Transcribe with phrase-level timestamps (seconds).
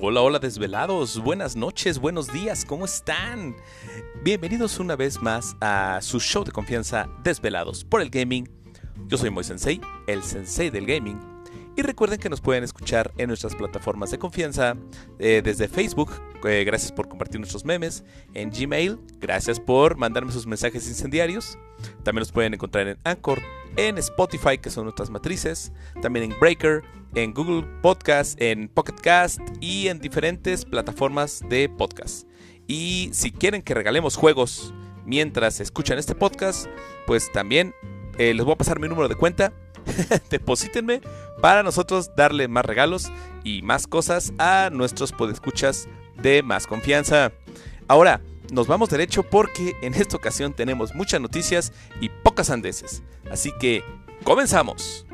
[0.00, 3.56] Hola, hola desvelados, buenas noches, buenos días, ¿cómo están?
[4.22, 8.48] Bienvenidos una vez más a su show de confianza Desvelados por el Gaming.
[9.08, 11.37] Yo soy Moy Sensei, el sensei del gaming.
[11.78, 14.76] Y recuerden que nos pueden escuchar en nuestras plataformas de confianza,
[15.20, 16.10] eh, desde Facebook,
[16.44, 18.02] eh, gracias por compartir nuestros memes,
[18.34, 21.56] en Gmail, gracias por mandarme sus mensajes incendiarios.
[22.02, 23.40] También nos pueden encontrar en Anchor,
[23.76, 25.72] en Spotify, que son nuestras matrices,
[26.02, 26.82] también en Breaker,
[27.14, 32.26] en Google Podcast, en Pocket Cast y en diferentes plataformas de podcast.
[32.66, 34.74] Y si quieren que regalemos juegos
[35.06, 36.66] mientras escuchan este podcast,
[37.06, 37.72] pues también
[38.18, 39.52] eh, les voy a pasar mi número de cuenta.
[40.30, 41.00] Deposítenme
[41.40, 43.10] para nosotros darle más regalos
[43.44, 45.88] y más cosas a nuestros podescuchas
[46.20, 47.32] de más confianza.
[47.86, 48.20] Ahora,
[48.50, 53.02] nos vamos derecho porque en esta ocasión tenemos muchas noticias y pocas andeses.
[53.30, 53.82] Así que,
[54.24, 55.06] comenzamos.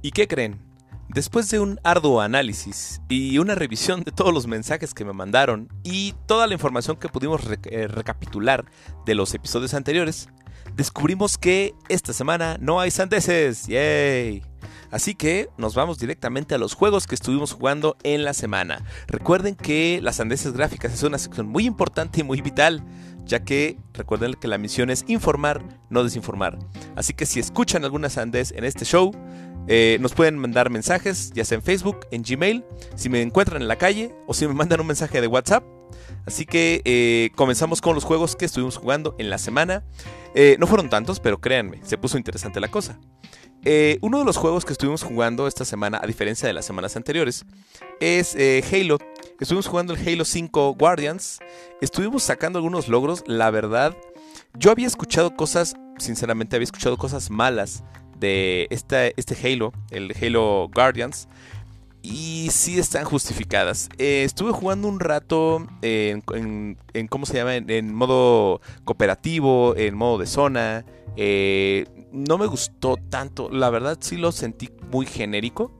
[0.00, 0.67] ¿Y qué creen?
[1.08, 5.68] Después de un arduo análisis y una revisión de todos los mensajes que me mandaron
[5.82, 8.66] y toda la información que pudimos eh, recapitular
[9.06, 10.28] de los episodios anteriores,
[10.76, 13.66] descubrimos que esta semana no hay sandeces.
[13.66, 14.42] ¡Yay!
[14.90, 18.84] Así que nos vamos directamente a los juegos que estuvimos jugando en la semana.
[19.06, 22.82] Recuerden que las sandeces gráficas es una sección muy importante y muy vital,
[23.24, 26.58] ya que recuerden que la misión es informar, no desinformar.
[26.96, 29.12] Así que si escuchan alguna sandez en este show,
[29.66, 32.64] eh, nos pueden mandar mensajes, ya sea en Facebook, en Gmail,
[32.94, 35.64] si me encuentran en la calle o si me mandan un mensaje de WhatsApp.
[36.26, 39.84] Así que eh, comenzamos con los juegos que estuvimos jugando en la semana.
[40.34, 42.98] Eh, no fueron tantos, pero créanme, se puso interesante la cosa.
[44.00, 47.44] uno de los juegos que estuvimos jugando esta semana, a diferencia de las semanas anteriores,
[48.00, 48.36] es
[48.72, 48.98] Halo.
[49.40, 51.40] Estuvimos jugando el Halo 5 Guardians.
[51.80, 53.24] Estuvimos sacando algunos logros.
[53.26, 53.96] La verdad,
[54.54, 57.84] yo había escuchado cosas, sinceramente había escuchado cosas malas
[58.18, 59.14] de este
[59.44, 61.28] Halo, el Halo Guardians.
[62.00, 63.88] Y sí están justificadas.
[63.98, 66.22] Eh, estuve jugando un rato en,
[67.10, 67.56] ¿cómo se llama?
[67.56, 70.84] En, modo cooperativo, en modo de zona.
[71.16, 73.50] Eh, no me gustó tanto.
[73.50, 75.72] La verdad sí lo sentí muy genérico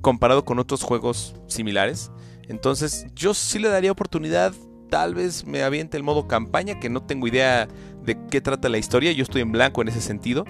[0.00, 2.10] comparado con otros juegos similares.
[2.48, 4.52] Entonces yo sí le daría oportunidad.
[4.90, 7.68] Tal vez me aviente el modo campaña, que no tengo idea
[8.04, 9.12] de qué trata la historia.
[9.12, 10.44] Yo estoy en blanco en ese sentido.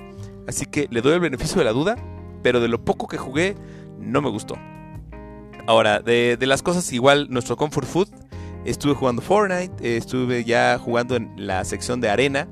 [0.46, 1.96] Así que le doy el beneficio de la duda,
[2.42, 3.54] pero de lo poco que jugué,
[3.98, 4.56] no me gustó.
[5.66, 8.08] Ahora, de, las cosas igual, nuestro comfort food,
[8.64, 12.48] estuve jugando Fortnite, estuve ya jugando en la sección de arena,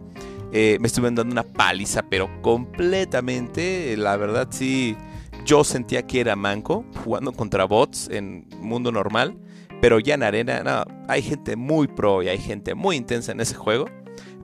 [0.53, 4.97] eh, me estuve dando una paliza, pero completamente, la verdad sí,
[5.45, 9.37] yo sentía que era manco, jugando contra bots en mundo normal,
[9.81, 13.55] pero ya en arena, hay gente muy pro y hay gente muy intensa en ese
[13.55, 13.87] juego.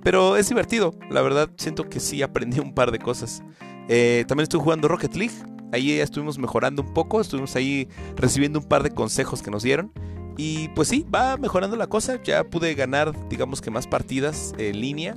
[0.05, 3.43] Pero es divertido, la verdad siento que sí aprendí un par de cosas.
[3.89, 5.35] Eh, también estuve jugando Rocket League,
[5.73, 9.93] ahí estuvimos mejorando un poco, estuvimos ahí recibiendo un par de consejos que nos dieron.
[10.37, 14.81] Y pues sí, va mejorando la cosa, ya pude ganar digamos que más partidas en
[14.81, 15.15] línea,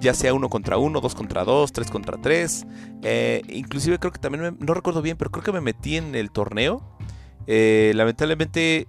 [0.00, 2.66] ya sea uno contra uno, dos contra dos, tres contra tres.
[3.02, 6.30] Eh, inclusive creo que también, no recuerdo bien, pero creo que me metí en el
[6.30, 6.82] torneo.
[7.46, 8.86] Eh, lamentablemente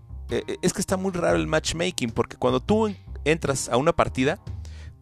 [0.62, 2.90] es que está muy raro el matchmaking, porque cuando tú
[3.24, 4.40] entras a una partida,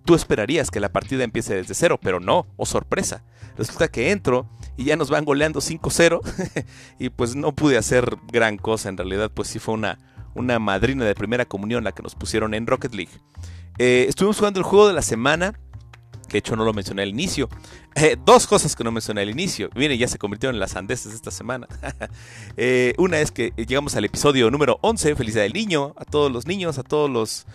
[0.05, 3.23] Tú esperarías que la partida empiece desde cero, pero no, o sorpresa.
[3.57, 6.21] Resulta que entro y ya nos van goleando 5-0
[6.99, 8.89] y pues no pude hacer gran cosa.
[8.89, 9.97] En realidad, pues sí fue una,
[10.35, 13.11] una madrina de primera comunión la que nos pusieron en Rocket League.
[13.77, 15.53] Eh, estuvimos jugando el juego de la semana,
[16.27, 17.49] que de hecho no lo mencioné al inicio.
[17.97, 19.69] Eh, dos cosas que no mencioné al inicio.
[19.73, 21.66] Miren, ya se convirtieron en las andeses esta semana.
[22.57, 26.45] Eh, una es que llegamos al episodio número 11, Felicidad del Niño, a todos los
[26.45, 27.45] niños, a todos los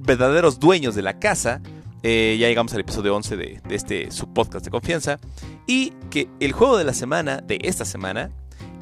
[0.00, 1.62] verdaderos dueños de la casa.
[2.08, 5.18] Eh, ya llegamos al episodio 11 de, este su podcast de confianza.
[5.66, 8.30] Y que el juego de la semana, de esta semana,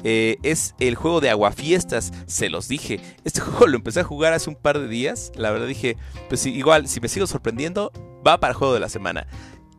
[0.03, 2.13] eh, es el juego de Aguafiestas.
[2.27, 2.99] Se los dije.
[3.23, 5.31] Este juego lo empecé a jugar hace un par de días.
[5.33, 5.97] La verdad dije,
[6.29, 7.91] pues igual, si me sigo sorprendiendo,
[8.25, 9.25] va para el juego de la semana.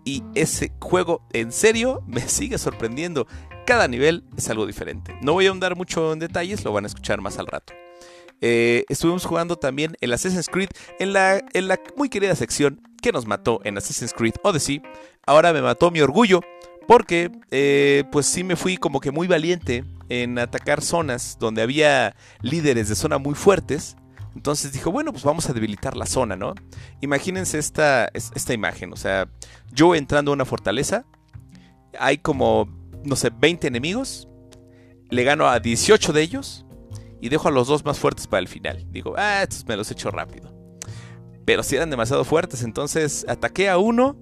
[0.05, 3.29] Y ese juego, en serio, me sigue sorprendiendo.
[3.65, 5.17] Cada nivel es algo diferente.
[5.23, 7.75] No voy a ahondar mucho en detalles, lo van a escuchar más al rato.
[8.41, 13.13] Eh, estuvimos jugando también el Assassin's Creed en la, en la muy querida sección que
[13.13, 14.83] nos mató en Assassin's Creed Odyssey.
[15.25, 16.41] Ahora me mató mi orgullo
[16.89, 22.17] porque eh, pues sí me fui como que muy valiente en atacar zonas donde había
[22.43, 23.97] líderes de zona muy fuertes.
[24.35, 26.55] Entonces dijo, bueno, pues vamos a debilitar la zona, ¿no?
[27.01, 29.29] Imagínense esta, esta imagen, o sea,
[29.73, 31.07] yo entrando a una fortaleza,
[32.01, 32.69] hay como,
[33.05, 34.29] no sé, 20 enemigos,
[35.11, 36.67] le gano a 18 de ellos
[37.21, 38.85] y dejo a los dos más fuertes para el final.
[38.91, 40.56] Digo, ah, estos me los echo rápido.
[41.47, 42.63] Pero si eran demasiado fuertes.
[42.63, 44.17] Entonces ataqué a uno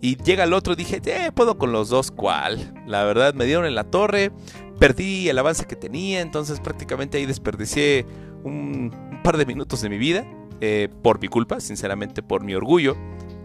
[0.00, 0.76] y llega el otro.
[0.76, 2.12] Dije, eh, puedo con los dos.
[2.12, 2.72] ¿Cuál?
[2.86, 4.30] La verdad, me dieron en la torre.
[4.78, 6.20] Perdí el avance que tenía.
[6.20, 8.06] Entonces prácticamente ahí desperdicié
[8.44, 10.24] un, par de minutos de mi vida.
[10.60, 12.94] Eh, por mi culpa, sinceramente, por mi orgullo.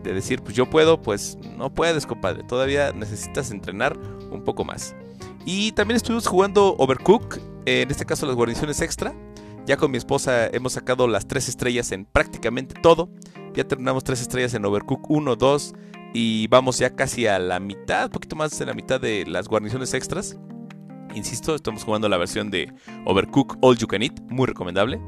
[0.04, 2.44] De decir, pues yo puedo, pues no puedes, compadre.
[2.44, 3.98] Todavía necesitas entrenar
[4.30, 4.94] un poco más.
[5.46, 7.40] Y también estuvimos jugando Overcook.
[7.66, 9.16] en este caso las guarniciones extra.
[9.66, 13.10] Ya con mi esposa hemos sacado las tres estrellas en prácticamente todo.
[13.56, 15.74] Ya terminamos tres estrellas en Overcook 1, 2
[16.14, 19.48] y vamos ya casi a la mitad, un poquito más de la mitad de las
[19.48, 20.38] guarniciones extras.
[21.16, 22.72] Insisto, estamos jugando la versión de
[23.06, 25.02] Overcook All You Can Eat, muy recomendable.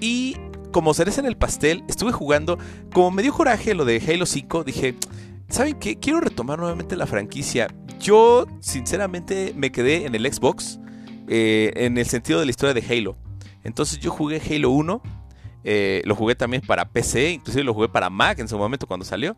[0.00, 0.36] Y
[0.72, 2.58] como cereza en el pastel, estuve jugando,
[2.94, 4.94] como me dio coraje lo de Halo 5, dije,
[5.48, 5.96] ¿saben qué?
[5.96, 7.68] Quiero retomar nuevamente la franquicia.
[8.00, 10.80] Yo, sinceramente, me quedé en el Xbox,
[11.28, 13.21] eh, en el sentido de la historia de Halo.
[13.64, 15.02] Entonces yo jugué Halo 1,
[15.64, 19.04] eh, lo jugué también para PC, inclusive lo jugué para Mac en su momento cuando
[19.04, 19.36] salió.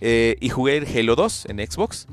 [0.00, 2.06] Eh, y jugué el Halo 2 en Xbox.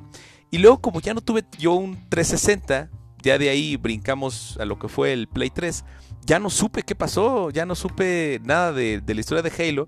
[0.51, 2.89] Y luego como ya no tuve yo un 360,
[3.21, 5.83] ya de ahí brincamos a lo que fue el Play 3.
[6.25, 9.87] Ya no supe qué pasó, ya no supe nada de, la historia de Halo.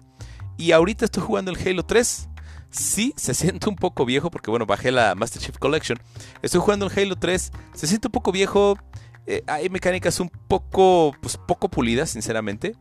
[0.58, 2.30] Y ahorita estoy jugando el Halo 3.
[2.72, 6.00] Sí, se siente un poco viejo porque bueno, bajé la Master Chief Collection.
[6.42, 7.52] Estoy jugando el Halo 3.
[7.74, 8.78] Se siente un poco viejo.
[9.26, 12.76] Eh, hay mecánicas un poco, pues, poco pulidas, sinceramente.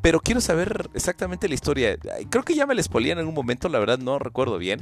[0.00, 1.96] Pero quiero saber exactamente la historia.
[2.28, 4.80] Creo que ya me la spoilé en algún momento, la verdad no recuerdo bien.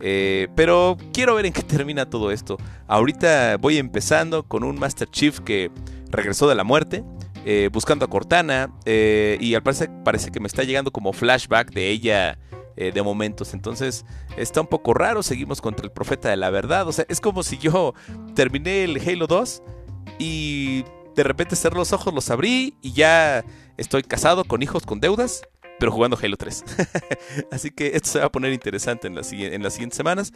[0.00, 2.58] Eh, pero quiero ver en qué termina todo esto.
[2.86, 5.72] Ahorita voy empezando con un Master Chief que
[6.10, 7.02] regresó de la muerte.
[7.44, 8.72] Eh, buscando a Cortana.
[8.86, 12.38] y al parecer parece que me está llegando como flashback de ella
[12.76, 13.52] de momentos.
[13.52, 14.04] Entonces
[14.36, 15.24] está un poco raro.
[15.24, 16.86] Seguimos contra el profeta de la verdad.
[16.86, 17.94] O sea, es como si yo
[18.36, 19.62] terminé el Halo 2
[20.22, 20.84] y
[21.16, 23.44] de repente cerré los ojos, los abrí y ya
[23.76, 25.42] estoy casado, con hijos, con deudas,
[25.80, 26.64] pero jugando Halo 3.
[27.50, 30.32] Así que esto se va a poner interesante en, las siguientes semanas.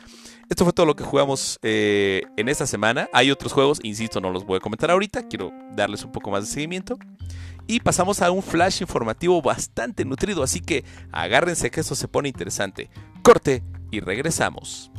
[0.50, 3.08] Esto fue todo lo que jugamos eh, en esta semana.
[3.12, 6.48] Hay otros juegos, insisto, no los voy a comentar ahorita, quiero darles un poco más
[6.48, 6.98] de seguimiento.
[7.68, 12.28] Y pasamos a un flash informativo bastante nutrido, así que agárrense que esto se pone
[12.28, 12.90] interesante.
[13.22, 13.62] Corte
[13.92, 14.90] y regresamos.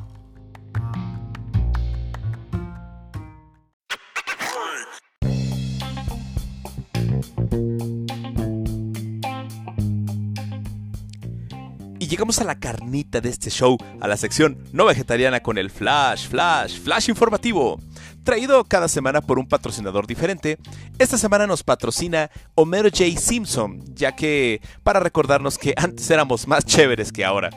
[12.17, 16.27] Llegamos a la carnita de este show, a la sección no vegetariana con el Flash,
[16.27, 17.79] Flash, Flash informativo.
[18.23, 20.57] Traído cada semana por un patrocinador diferente,
[20.97, 23.19] esta semana nos patrocina Homero J.
[23.19, 27.51] Simpson, ya que para recordarnos que antes éramos más chéveres que ahora.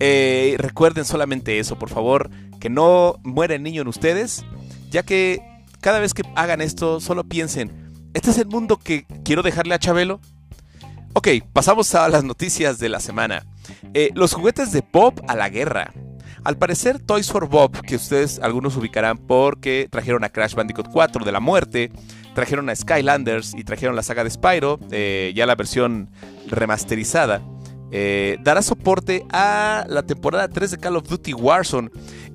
[0.00, 2.28] Eh, recuerden solamente eso, por favor,
[2.60, 4.44] que no muera el niño en ustedes,
[4.90, 5.40] ya que
[5.80, 9.78] cada vez que hagan esto, solo piensen, ¿este es el mundo que quiero dejarle a
[9.78, 10.20] Chabelo?
[11.16, 13.46] Ok, pasamos a las noticias de la semana.
[13.94, 15.92] Eh, los juguetes de Bob a la guerra.
[16.42, 21.24] Al parecer, Toys for Bob, que ustedes algunos ubicarán porque trajeron a Crash Bandicoot 4
[21.24, 21.92] de la muerte,
[22.34, 26.10] trajeron a Skylanders y trajeron la saga de Spyro, eh, ya la versión
[26.48, 27.42] remasterizada,
[27.92, 31.90] eh, dará soporte a la temporada 3 de Call of Duty Warzone.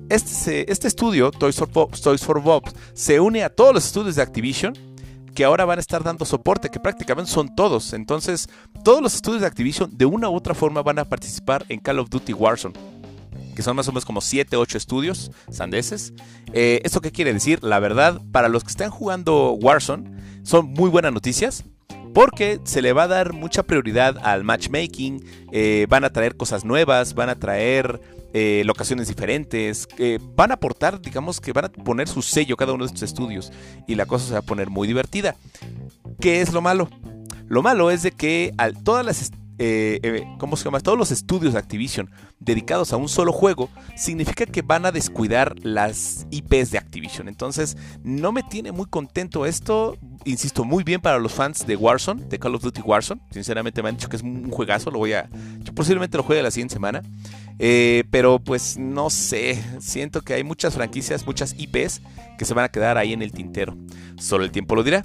[0.08, 2.62] Este, este estudio, Toys for, Bob, Toys for Bob,
[2.94, 4.89] se une a todos los estudios de Activision
[5.34, 7.92] que ahora van a estar dando soporte, que prácticamente son todos.
[7.92, 8.48] Entonces,
[8.84, 11.98] todos los estudios de Activision de una u otra forma van a participar en Call
[11.98, 12.74] of Duty Warzone.
[13.54, 16.12] Que son más o menos como 7, 8 estudios sandeses.
[16.52, 17.62] Eh, ¿Esto qué quiere decir?
[17.62, 20.10] La verdad, para los que están jugando Warzone,
[20.42, 21.64] son muy buenas noticias.
[22.14, 25.24] Porque se le va a dar mucha prioridad al matchmaking.
[25.52, 28.00] Eh, van a traer cosas nuevas, van a traer
[28.32, 29.88] eh, locaciones diferentes,
[30.34, 33.52] van a aportar, digamos que van a poner su sello cada uno de estos estudios
[33.86, 35.36] y la cosa se va a poner muy divertida.
[36.20, 36.88] ¿Qué es lo malo?
[37.48, 39.32] Lo malo es de que al, todas las
[39.62, 40.80] eh, eh, ¿cómo se llama?
[40.80, 45.54] Todos los estudios de Activision dedicados a un solo juego, significa que van a descuidar
[45.62, 47.28] las IPs de Activision.
[47.28, 49.98] Entonces, no me tiene muy contento esto.
[50.24, 53.20] Insisto, muy bien para los fans de Warzone, de Call of Duty Warzone.
[53.30, 54.90] Sinceramente me han dicho que es un juegazo.
[54.90, 55.28] Lo voy a.
[55.58, 57.02] Yo posiblemente lo juegue la siguiente semana.
[57.58, 59.62] Eh, pero pues no sé.
[59.78, 62.00] Siento que hay muchas franquicias, muchas IPs
[62.38, 63.76] que se van a quedar ahí en el tintero.
[64.18, 65.04] Solo el tiempo lo dirá.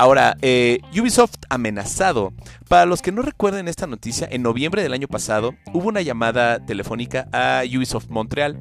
[0.00, 2.32] Ahora, eh, Ubisoft amenazado.
[2.70, 6.64] Para los que no recuerden esta noticia, en noviembre del año pasado hubo una llamada
[6.64, 8.58] telefónica a Ubisoft Montreal,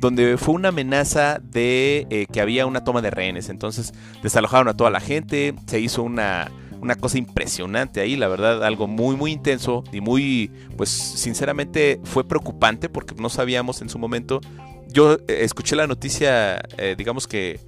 [0.00, 3.50] donde fue una amenaza de eh, que había una toma de rehenes.
[3.50, 3.94] Entonces
[4.24, 8.88] desalojaron a toda la gente, se hizo una, una cosa impresionante ahí, la verdad, algo
[8.88, 14.40] muy, muy intenso y muy, pues sinceramente fue preocupante porque no sabíamos en su momento.
[14.88, 16.60] Yo eh, escuché la noticia,
[16.96, 17.60] digamos que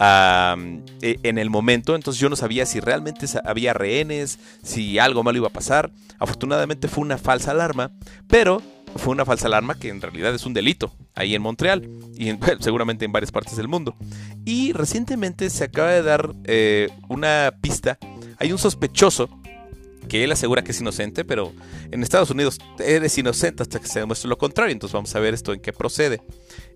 [0.00, 5.38] e, en el momento, entonces yo no sabía si realmente había rehenes, si algo malo
[5.38, 5.90] iba a pasar.
[6.18, 7.92] Afortunadamente fue una falsa alarma,
[8.26, 8.62] pero
[8.96, 13.04] fue una falsa alarma que en realidad es un delito ahí en Montreal y seguramente
[13.04, 13.96] en varias partes del mundo.
[14.44, 17.98] Y recientemente se acaba de dar eh, una pista,
[18.38, 19.28] hay un sospechoso
[20.08, 21.52] que él asegura que es inocente, pero
[21.90, 24.72] en Estados Unidos eres inocente hasta que se demuestre lo contrario.
[24.72, 26.22] Entonces vamos a ver esto en qué procede.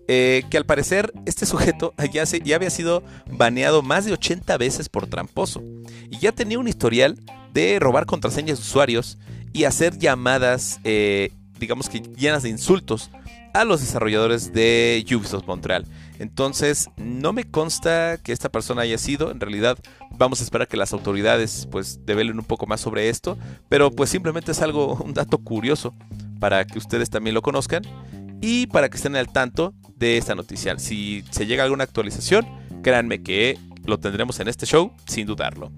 [0.07, 4.89] Eh, que al parecer este sujeto ya, ya había sido baneado más de 80 veces
[4.89, 5.63] por tramposo.
[6.09, 7.17] Y ya tenía un historial
[7.53, 9.17] de robar contraseñas de usuarios
[9.53, 13.11] y hacer llamadas, eh, digamos que llenas de insultos
[13.53, 15.85] a los desarrolladores de Ubisoft Montreal.
[16.19, 19.77] Entonces, no me consta que esta persona haya sido, en realidad
[20.11, 23.37] vamos a esperar que las autoridades pues develen un poco más sobre esto,
[23.69, 25.93] pero pues simplemente es algo, un dato curioso
[26.39, 27.83] para que ustedes también lo conozcan
[28.43, 30.77] y para que estén al tanto de esta noticia.
[30.77, 32.45] Si se llega alguna actualización,
[32.83, 35.71] créanme que lo tendremos en este show sin dudarlo.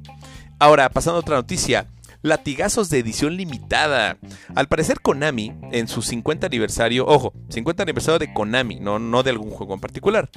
[0.58, 1.86] Ahora, pasando a otra noticia,
[2.24, 4.18] latigazos de edición limitada.
[4.56, 9.30] Al parecer Konami, en su 50 aniversario, ojo, 50 aniversario de Konami, no, no de
[9.30, 10.32] algún juego en particular,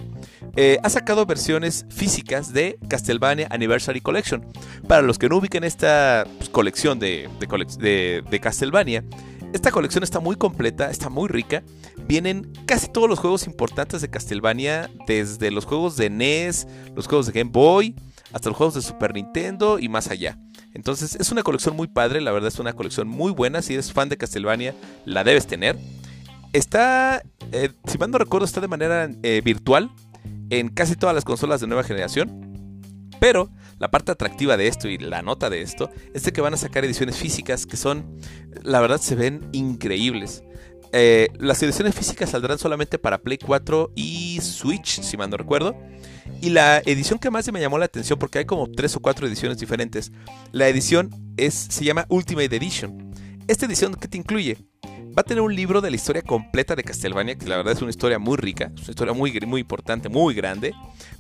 [0.55, 4.45] eh, ha sacado versiones físicas de Castlevania Anniversary Collection.
[4.87, 9.03] Para los que no ubiquen esta pues, colección de, de Castlevania,
[9.53, 11.63] esta colección está muy completa, está muy rica.
[12.07, 17.27] Vienen casi todos los juegos importantes de Castlevania, desde los juegos de NES, los juegos
[17.27, 17.95] de Game Boy,
[18.33, 20.39] hasta los juegos de Super Nintendo y más allá.
[20.75, 23.63] Entonces es una colección muy padre, la verdad es una colección muy buena.
[23.63, 24.75] Si eres fan de Castlevania,
[25.05, 25.79] la debes tener.
[26.53, 29.91] Está, eh, si mal no recuerdo, está de manera eh, virtual
[30.51, 32.48] en casi todas las consolas de nueva generación.
[33.21, 36.55] Pero la parte atractiva de esto y la nota de esto es de que van
[36.55, 38.19] a sacar ediciones físicas que son,
[38.63, 40.43] la verdad, se ven increíbles.
[40.93, 45.77] Eh, las ediciones físicas saldrán solamente para Play 4 y Switch, si mal no recuerdo.
[46.41, 49.27] Y la edición que más me llamó la atención, porque hay como tres o cuatro
[49.27, 50.13] ediciones diferentes,
[50.53, 53.13] la edición es, se llama Ultimate Edition.
[53.49, 54.59] Esta edición, ¿qué te incluye?
[55.19, 57.83] Va a tener un libro de la historia completa de Castlevania, que la verdad es
[57.83, 60.73] una historia muy rica, es una historia muy, muy importante, muy grande.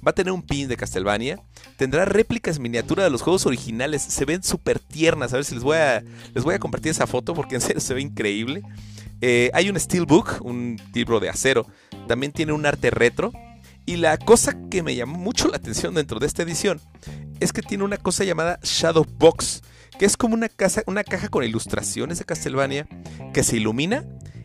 [0.06, 1.40] Va a tener un pin de Castlevania.
[1.76, 4.00] Tendrá réplicas miniatura de los juegos originales.
[4.02, 5.32] Se ven súper tiernas.
[5.32, 7.80] A ver si les voy a, les voy a compartir esa foto porque en serio
[7.80, 8.62] se ve increíble.
[9.20, 11.66] Eh, hay un Steelbook, un libro de acero.
[12.06, 13.32] También tiene un arte retro.
[13.84, 16.80] Y la cosa que me llamó mucho la atención dentro de esta edición
[17.40, 19.64] es que tiene una cosa llamada Shadow Box,
[19.98, 22.86] que es como una, casa, una caja con ilustraciones de Castlevania
[23.32, 24.04] que se ilumina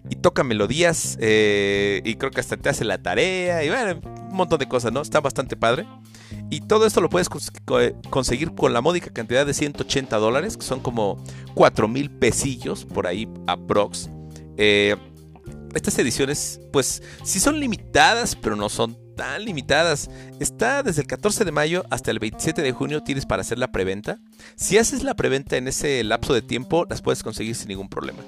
[0.10, 4.36] y toca melodías eh, y creo que hasta te hace la tarea y bueno, un
[4.36, 5.01] montón de cosas, ¿no?
[5.01, 5.86] Está bastante padre.
[6.50, 7.29] Y todo esto lo puedes
[8.10, 13.07] conseguir con la módica cantidad de 180 dólares, que son como 4 mil pesillos por
[13.07, 14.10] ahí a Prox.
[14.57, 14.95] Eh,
[15.74, 20.10] estas ediciones, pues sí son limitadas, pero no son tan limitadas.
[20.39, 23.72] Está desde el 14 de mayo hasta el 27 de junio tienes para hacer la
[23.72, 24.20] preventa.
[24.55, 28.20] Si haces la preventa en ese lapso de tiempo, las puedes conseguir sin ningún problema.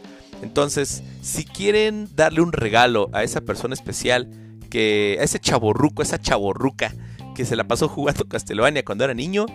[0.41, 4.29] Entonces, si quieren darle un regalo a esa persona especial,
[4.69, 6.93] que a ese chaborruco, esa chaborruca
[7.35, 9.45] que se la pasó jugando Castlevania cuando era niño,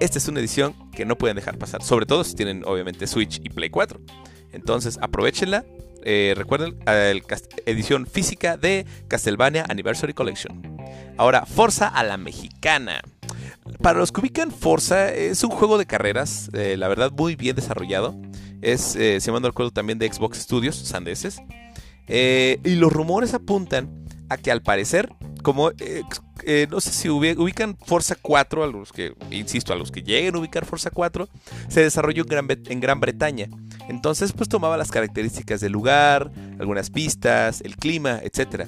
[0.00, 1.82] esta es una edición que no pueden dejar pasar.
[1.82, 4.00] Sobre todo si tienen obviamente Switch y Play 4.
[4.52, 5.64] Entonces aprovechenla
[6.10, 7.10] eh, recuerden, la
[7.66, 10.78] edición física de Castlevania Anniversary Collection.
[11.18, 13.02] Ahora, Forza a la mexicana.
[13.82, 17.56] Para los que ubican, Forza es un juego de carreras, eh, la verdad, muy bien
[17.56, 18.18] desarrollado.
[18.62, 21.42] Es, eh, se manda el juego también de Xbox Studios, sandeses.
[22.08, 25.10] y los rumores apuntan a que al parecer,
[25.42, 25.70] como
[26.70, 30.38] no sé si ubican Forza 4, a los que, insisto, a los que lleguen a
[30.38, 31.28] ubicar Forza 4,
[31.68, 33.48] se desarrolló en Gran, en Gran Bretaña.
[33.88, 38.66] Entonces, pues tomaba las características del lugar, algunas pistas, el clima, etc.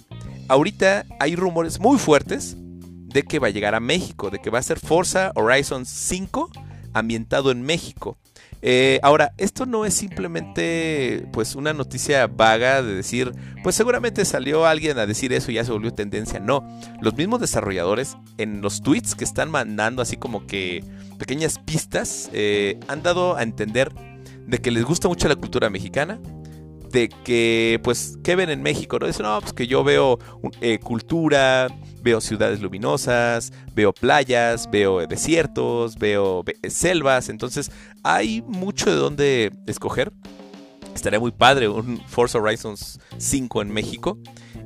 [0.49, 4.61] Ahorita hay rumores muy fuertes de que va a llegar a México, de que va
[4.61, 6.51] a ser Forza Horizon 5
[6.93, 8.17] ambientado en México.
[8.63, 14.67] Eh, ahora, esto no es simplemente pues una noticia vaga de decir, pues seguramente salió
[14.67, 16.41] alguien a decir eso y ya se volvió tendencia.
[16.41, 16.67] No,
[17.01, 20.85] los mismos desarrolladores en los tweets que están mandando así como que
[21.19, 23.93] pequeñas pistas eh, han dado a entender
[24.47, 26.19] de que les gusta mucho la cultura mexicana,
[26.91, 28.99] de que, pues, ¿qué ven en México?
[28.99, 29.07] ¿no?
[29.07, 30.19] Dicen, no, pues que yo veo
[30.61, 31.69] eh, cultura,
[32.03, 37.71] veo ciudades luminosas, veo playas, veo desiertos, veo selvas, entonces
[38.03, 40.13] hay mucho de dónde escoger.
[40.95, 44.19] Estaría muy padre un Forza Horizons 5 en México.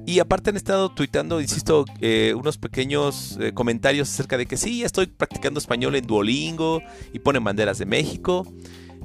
[0.07, 4.85] Y aparte han estado tuitando, insisto, eh, unos pequeños eh, comentarios acerca de que sí,
[4.85, 8.47] estoy practicando español en Duolingo y ponen banderas de México.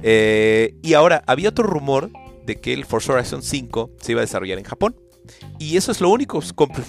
[0.02, 2.10] Eh, y ahora, había otro rumor
[2.44, 4.96] de que el Forza Horizon 5 se iba a desarrollar en Japón.
[5.58, 6.40] Y eso es lo único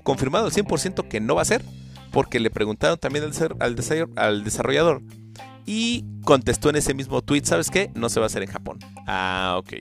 [0.03, 1.63] confirmado al 100% que no va a ser.
[2.11, 5.01] porque le preguntaron también al, desarrollador
[5.65, 7.89] y contestó en ese mismo tweet, ¿sabes qué?
[7.95, 8.79] No se va a hacer en Japón.
[9.07, 9.73] Ah, ok.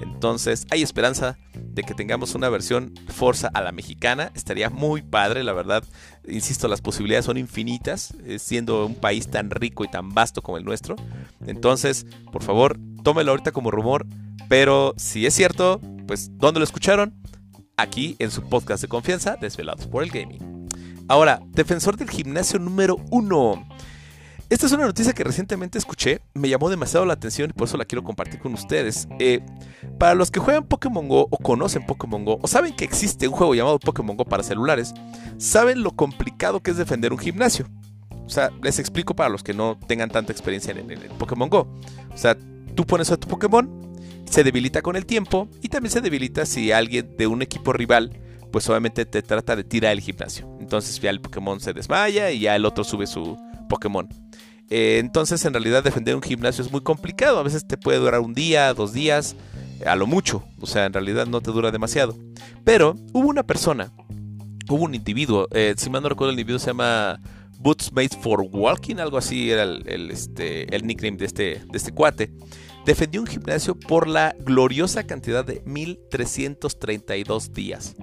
[0.00, 4.32] Entonces hay esperanza de que tengamos una versión Forza a la mexicana.
[4.34, 5.84] Estaría muy padre, la verdad.
[6.26, 10.58] Insisto, las posibilidades son infinitas, eh, siendo un país tan rico y tan vasto como
[10.58, 10.96] el nuestro.
[11.46, 14.06] Entonces, por favor, tómelo ahorita como rumor.
[14.48, 17.14] Pero si es cierto, pues ¿dónde lo escucharon?
[17.80, 20.68] Aquí en su podcast de confianza, Desvelados por el Gaming.
[21.08, 23.66] Ahora, defensor del gimnasio número uno.
[24.50, 27.78] Esta es una noticia que recientemente escuché, me llamó demasiado la atención y por eso
[27.78, 29.08] la quiero compartir con ustedes.
[29.18, 29.40] Eh,
[29.98, 33.32] para los que juegan Pokémon Go o conocen Pokémon Go o saben que existe un
[33.34, 34.92] juego llamado Pokémon Go para celulares,
[35.38, 37.66] saben lo complicado que es defender un gimnasio.
[38.26, 41.60] O sea, les explico para los que no tengan tanta experiencia en, el Pokémon Go.
[42.12, 42.36] O sea,
[42.74, 43.89] tú pones a tu Pokémon,
[44.30, 48.18] se debilita con el tiempo y también se debilita si alguien de un equipo rival
[48.50, 50.48] pues obviamente te trata de tirar el gimnasio.
[50.60, 53.36] Entonces ya el Pokémon se desmaya y ya el otro sube su
[53.68, 54.08] Pokémon.
[54.70, 57.38] Eh, entonces en realidad defender un gimnasio es muy complicado.
[57.38, 59.36] A veces te puede durar un día, dos días,
[59.84, 60.44] a lo mucho.
[60.60, 62.16] O sea, en realidad no te dura demasiado.
[62.64, 63.92] Pero hubo una persona,
[64.68, 67.20] hubo un individuo, eh, si mal no recuerdo el individuo se llama
[67.58, 71.92] Boots Made for Walking, algo así era el, este, el nickname de este, de este
[71.92, 72.32] cuate.
[72.84, 77.96] Defendió un gimnasio por la gloriosa cantidad de 1332 días.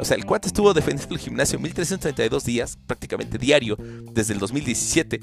[0.00, 3.76] O sea, el cuate estuvo defendiendo el gimnasio 1332 días, prácticamente diario,
[4.12, 5.20] desde el 2017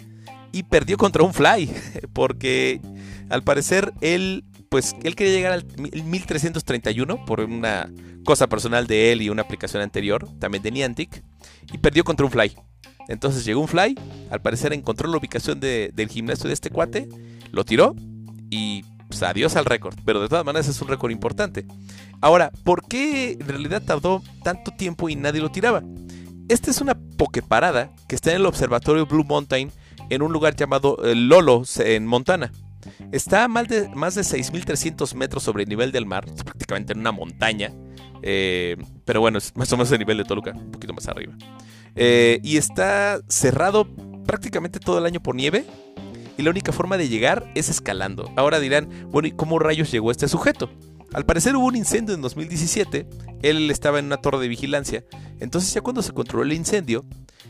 [0.56, 1.70] y perdió contra un Fly,
[2.14, 2.80] porque
[3.30, 7.92] al parecer él, pues, él quería llegar al 1331 por una
[8.24, 11.24] cosa personal de él y una aplicación anterior, también de Niantic,
[11.74, 12.56] y perdió contra un Fly.
[13.10, 14.00] Entonces llegó un Fly,
[14.32, 17.10] al parecer encontró la ubicación del gimnasio de este cuate,
[17.52, 17.94] lo tiró
[18.50, 21.66] y pues, adiós al récord, pero de todas maneras es un récord importante.
[22.22, 25.84] Ahora, ¿por qué en realidad tardó tanto tiempo y nadie lo tiraba?
[26.48, 29.72] Esta es una pokeparada que está en el observatorio Blue Mountain
[30.10, 32.52] en un lugar llamado eh, Lolo, en Montana.
[33.12, 37.00] Está a más de, más de 6.300 metros sobre el nivel del mar, prácticamente en
[37.00, 37.72] una montaña.
[38.22, 41.34] Eh, pero bueno, es más o menos el nivel de Toluca, un poquito más arriba.
[41.96, 43.88] Eh, y está cerrado
[44.26, 45.66] prácticamente todo el año por nieve.
[46.38, 48.32] Y la única forma de llegar es escalando.
[48.36, 50.70] Ahora dirán, bueno, ¿y cómo rayos llegó este sujeto?
[51.14, 53.08] Al parecer hubo un incendio en 2017.
[53.42, 55.06] Él estaba en una torre de vigilancia.
[55.40, 57.06] Entonces ya cuando se controló el incendio,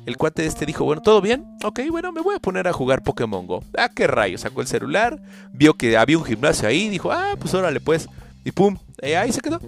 [0.05, 1.45] el cuate este dijo, bueno, ¿todo bien?
[1.63, 3.63] Ok, bueno, me voy a poner a jugar Pokémon Go.
[3.75, 5.19] Ah, qué rayo, sacó el celular,
[5.51, 8.07] vio que había un gimnasio ahí, dijo, ah, pues órale pues.
[8.43, 9.59] Y pum, eh, ahí se quedó.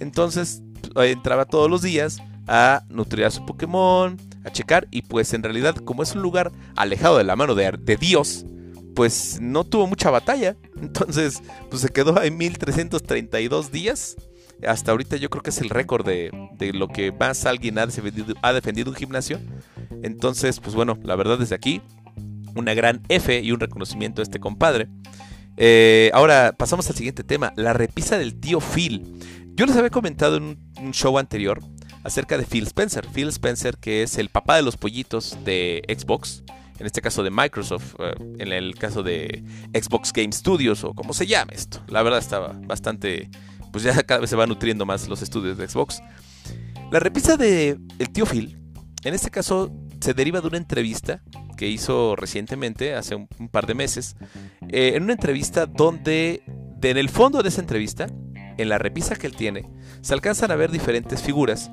[0.00, 0.62] Entonces
[0.94, 5.42] pues, entraba todos los días a nutrir a su Pokémon, a checar, y pues en
[5.42, 8.46] realidad como es un lugar alejado de la mano de, de Dios,
[8.94, 10.56] pues no tuvo mucha batalla.
[10.80, 14.16] Entonces, pues se quedó en 1332 días
[14.66, 16.30] hasta ahorita yo creo que es el récord de,
[16.72, 19.38] lo que más alguien ha defendido, ha defendido un gimnasio.
[20.02, 21.82] Entonces, pues bueno, la verdad desde aquí,
[22.54, 24.88] una gran F y un reconocimiento a este compadre.
[25.58, 29.02] Eh, ahora pasamos al siguiente tema, la repisa del tío Phil.
[29.54, 31.62] Yo les había comentado en un show anterior
[32.06, 33.06] acerca de Phil Spencer.
[33.12, 36.42] Phil Spencer, que es el papá de los pollitos de Xbox,
[36.78, 39.42] en este caso de Microsoft, eh, en el caso de
[39.74, 41.82] Xbox Game Studios o como se llame esto.
[41.88, 43.30] La verdad estaba bastante
[43.72, 46.02] pues ya cada vez se van nutriendo más los estudios de Xbox.
[46.90, 48.58] La repisa de el tío Phil,
[49.04, 51.22] en este caso, se deriva de una entrevista
[51.56, 54.16] que hizo recientemente, hace un, par de meses,
[54.68, 56.42] eh, en una entrevista donde,
[56.82, 58.06] en el fondo de esa entrevista,
[58.58, 59.68] en la repisa que él tiene,
[60.00, 61.70] se alcanzan a ver diferentes figuras.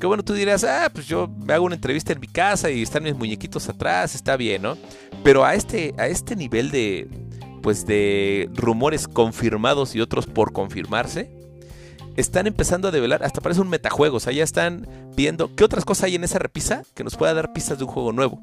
[0.00, 2.82] Que bueno, tú dirás, ah, pues yo me hago una entrevista en mi casa y
[2.82, 4.76] están mis muñequitos atrás, está bien, ¿no?
[5.24, 7.08] Pero a este, a este nivel de,
[7.62, 11.30] pues de rumores confirmados y otros por confirmarse,
[12.16, 15.84] están empezando a develar, hasta parece un metajuego, o sea, ya están viendo qué otras
[15.84, 18.40] cosas hay en esa repisa que nos pueda dar pistas de un juego nuevo.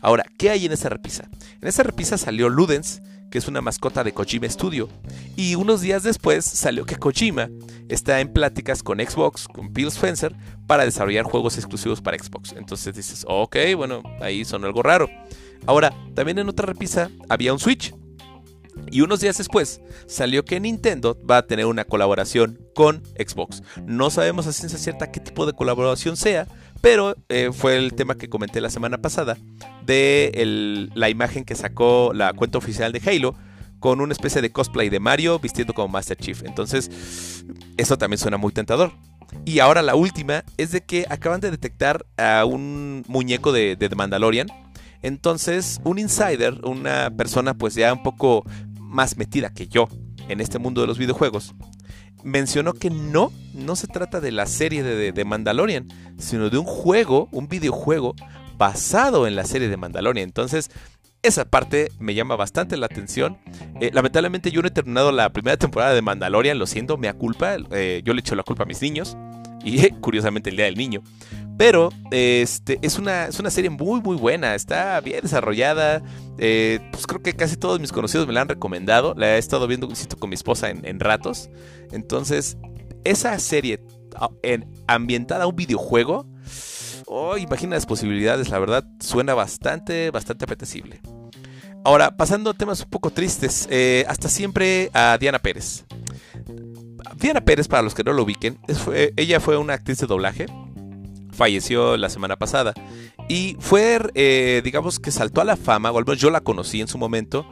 [0.00, 1.28] Ahora, ¿qué hay en esa repisa?
[1.60, 4.90] En esa repisa salió Ludens, que es una mascota de Kojima Studio,
[5.36, 7.48] y unos días después salió que Kojima
[7.88, 12.52] está en pláticas con Xbox, con Phil Spencer, para desarrollar juegos exclusivos para Xbox.
[12.52, 15.08] Entonces dices, ok, bueno, ahí son algo raro.
[15.64, 17.94] Ahora, también en otra repisa había un Switch,
[18.90, 23.62] y unos días después salió que Nintendo va a tener una colaboración con Xbox.
[23.86, 26.48] No sabemos a ciencia cierta qué tipo de colaboración sea,
[26.82, 29.38] pero eh, fue el tema que comenté la semana pasada
[29.86, 33.34] de la imagen que sacó la cuenta oficial de Halo
[33.80, 36.42] con una especie de cosplay de Mario vistiendo como Master Chief.
[36.44, 37.44] Entonces,
[37.78, 38.92] eso también suena muy tentador.
[39.46, 43.88] Y ahora la última es de que acaban de detectar a un muñeco de, de
[43.88, 44.48] The Mandalorian
[45.02, 48.44] entonces, un insider, una persona pues ya un poco
[48.78, 49.88] más metida que yo
[50.28, 51.54] en este mundo de los videojuegos,
[52.24, 56.64] mencionó que no, no se trata de la serie de, de, Mandalorian, sino de un
[56.64, 58.14] juego, un videojuego
[58.56, 60.24] basado en la serie de Mandalorian.
[60.24, 60.70] Entonces,
[61.22, 63.38] esa parte me llama bastante la atención.
[63.80, 67.56] Eh, lamentablemente yo no he terminado la primera temporada de Mandalorian, lo siento, me culpa.
[67.70, 69.16] Eh, yo le echo la culpa a mis niños.
[69.64, 71.02] Y curiosamente el Día del Niño.
[71.62, 76.02] Pero este, es, una, es una serie muy muy buena, está bien desarrollada.
[76.36, 79.14] Eh, pues creo que casi todos mis conocidos me la han recomendado.
[79.16, 81.50] La he estado viendo con mi esposa en, ratos.
[81.92, 82.56] Entonces,
[83.04, 83.80] esa serie
[84.16, 86.26] ah, en, ambientada a un videojuego,
[87.06, 91.00] oh, imagina las posibilidades, la verdad suena bastante, bastante apetecible.
[91.84, 95.84] Ahora, pasando a temas un poco tristes, eh, hasta siempre a Diana Pérez.
[97.20, 98.58] Diana Pérez, para los que no lo ubiquen,
[99.16, 100.46] ella fue una actriz de doblaje
[101.32, 102.74] falleció la semana pasada.
[103.28, 106.80] Y fue, eh, digamos que saltó a la fama, o al menos yo la conocí
[106.80, 107.46] en su momento,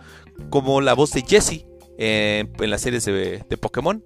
[0.51, 1.67] como la voz de Jessie
[1.99, 4.03] en, las series de, Pokémon.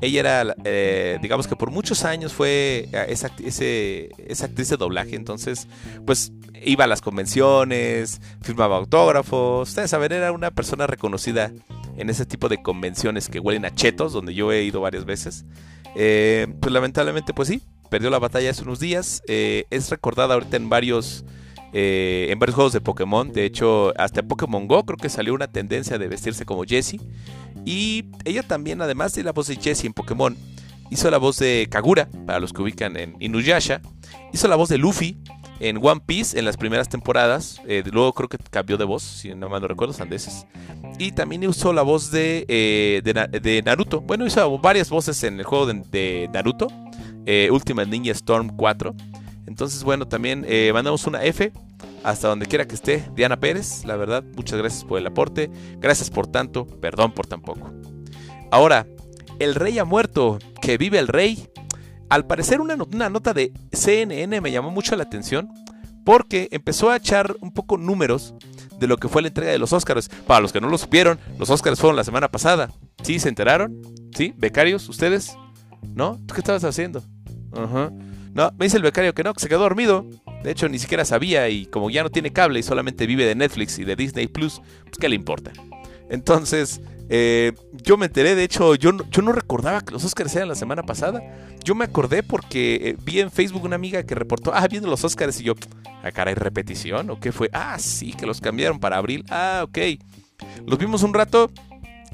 [0.00, 5.16] Ella era, eh, digamos que por muchos años fue eh, esa, esa actriz de doblaje,
[5.16, 5.68] entonces
[6.04, 6.32] pues
[6.64, 11.52] iba a las convenciones, firmaba autógrafos, ustedes saben, era una persona reconocida
[11.96, 15.44] en ese tipo de convenciones que huelen a chetos, donde yo he ido varias veces.
[15.94, 19.22] pues lamentablemente pues sí, perdió la batalla hace unos días.
[19.28, 21.24] Eh, es recordada ahorita en varios,
[21.72, 23.32] eh, en varios juegos de Pokémon.
[23.32, 27.00] De hecho, hasta Pokémon Go creo que salió una tendencia de vestirse como Jessie.
[27.64, 30.36] Y ella también, además de la voz de Jessie en Pokémon,
[30.90, 33.80] hizo la voz de Kagura, para los que ubican en Inuyasha.
[34.32, 35.16] Hizo la voz de Luffy
[35.58, 37.60] en One Piece en las primeras temporadas.
[37.66, 40.46] Eh, luego creo que cambió de voz, si no mal no recuerdo, sandeses.
[40.98, 42.46] Y también usó la voz de,
[43.02, 44.00] de, Naruto.
[44.00, 46.68] Bueno, hizo varias voces en el juego de Naruto
[47.26, 47.50] eh,
[47.86, 48.94] Ninja Storm 4.
[49.46, 51.52] Entonces, bueno, también eh, mandamos una F
[52.02, 53.04] hasta donde quiera que esté.
[53.14, 55.50] Diana Pérez, la verdad, muchas gracias por el aporte.
[55.78, 57.72] Gracias por tanto, perdón por tan poco.
[58.50, 58.86] Ahora,
[59.38, 61.48] el rey ha muerto, que vive el rey.
[62.08, 65.48] Al parecer una, nota de CNN me llamó mucho la atención
[66.04, 68.34] porque empezó a echar un poco números
[68.78, 70.08] de lo que fue la entrega de los Oscars.
[70.26, 72.70] Para los que no lo supieron, los Oscars fueron la semana pasada.
[73.02, 73.18] ¿Sí?
[73.18, 73.82] ¿Se enteraron?
[74.14, 74.32] ¿Sí?
[74.36, 74.88] ¿Becarios?
[74.88, 75.36] ¿Ustedes?
[75.82, 76.18] ¿No?
[76.26, 77.02] ¿Tú qué estabas haciendo?
[77.56, 80.04] No, me dice el becario que no, que se quedó dormido.
[80.42, 83.34] De hecho, ni siquiera sabía y como ya no tiene cable y solamente vive de
[83.34, 85.52] Netflix y de Disney Plus, pues ¿qué le importa?
[86.10, 90.34] Entonces, eh, yo me enteré, de hecho, yo no, yo no recordaba que los Oscars
[90.36, 91.22] eran la semana pasada.
[91.64, 95.02] Yo me acordé porque eh, vi en Facebook una amiga que reportó, ah, viendo los
[95.04, 95.54] Oscars y yo,
[96.02, 97.48] ah, caray, repetición, ¿o qué fue?
[97.52, 99.24] Ah, sí, que los cambiaron para abril.
[99.30, 99.78] Ah, ok.
[100.66, 101.50] Los vimos un rato,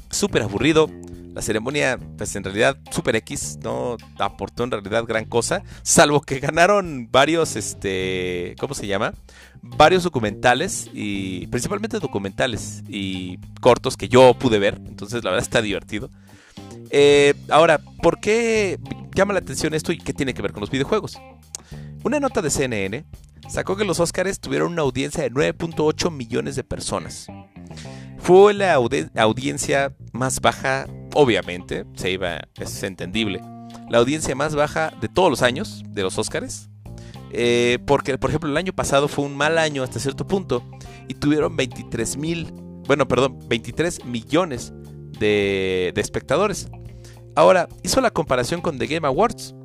[0.09, 0.89] súper aburrido.
[1.33, 6.39] La ceremonia, pues en realidad, Super X no aportó en realidad gran cosa, salvo que
[6.39, 9.13] ganaron varios, este, ¿cómo se llama?
[9.61, 15.61] Varios documentales y principalmente documentales y cortos que yo pude ver, entonces la verdad está
[15.61, 16.11] divertido.
[16.91, 18.79] Eh, ahora, ¿por qué
[19.15, 21.19] llama la atención esto y qué tiene que ver con los videojuegos?
[22.03, 23.05] Una nota de CNN
[23.49, 27.27] sacó que los Oscars tuvieron una audiencia de 9.8 millones de personas.
[28.19, 33.41] Fue la audiencia más baja, obviamente, se iba, es entendible,
[33.89, 36.69] la audiencia más baja de todos los años de los Oscars.
[37.31, 40.63] Eh, porque, por ejemplo, el año pasado fue un mal año hasta cierto punto
[41.07, 42.51] y tuvieron 23 mil,
[42.85, 44.71] bueno, perdón, 23 millones
[45.19, 46.69] de, espectadores.
[47.35, 49.55] Ahora, hizo la comparación con The Game Awards.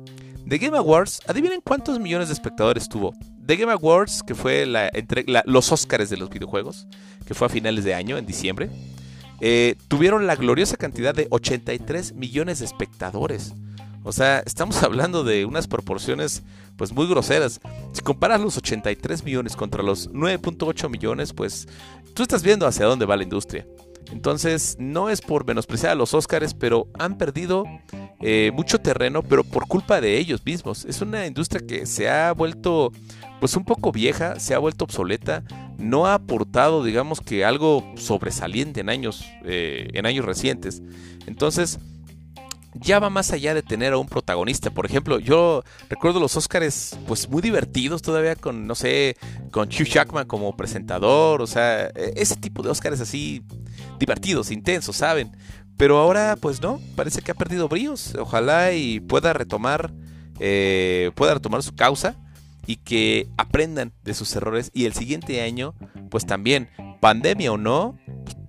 [0.47, 3.13] The Game Awards, adivinen cuántos millones de espectadores tuvo.
[3.45, 6.87] The Game Awards, que fue entre, los Oscars de los videojuegos,
[7.27, 8.69] que fue a finales de año, en diciembre,
[9.41, 13.53] eh, tuvieron la gloriosa cantidad de 83 millones de espectadores.
[14.03, 16.43] O sea, estamos hablando de unas proporciones
[16.77, 17.59] pues muy groseras.
[17.91, 21.67] Si comparas los 83 millones contra los 9.8 millones, pues
[22.13, 23.65] tú estás viendo hacia dónde va la industria.
[24.11, 27.65] Entonces, no es por menospreciar a los Oscars, pero han perdido
[28.21, 30.85] eh, mucho terreno, pero por culpa de ellos mismos.
[30.85, 32.91] Es una industria que se ha vuelto
[33.39, 35.43] pues un poco vieja, se ha vuelto obsoleta,
[35.77, 40.81] no ha aportado digamos que algo sobresaliente en años, eh, en años recientes.
[41.25, 41.79] Entonces,
[42.73, 44.69] ya va más allá de tener a un protagonista.
[44.69, 49.17] Por ejemplo, yo recuerdo los Oscars pues muy divertidos todavía con, no sé,
[49.51, 53.43] con Hugh Jackman como presentador, o sea, e, ese tipo de Oscars así
[53.99, 55.35] divertidos, intensos, ¿saben?
[55.77, 58.15] Pero ahora pues no, parece que ha perdido bríos.
[58.15, 59.93] Ojalá y pueda retomar,
[60.39, 62.15] eh, pueda retomar su causa
[62.65, 65.73] y que aprendan de sus errores y el siguiente año
[66.09, 67.97] pues también, pandemia o no,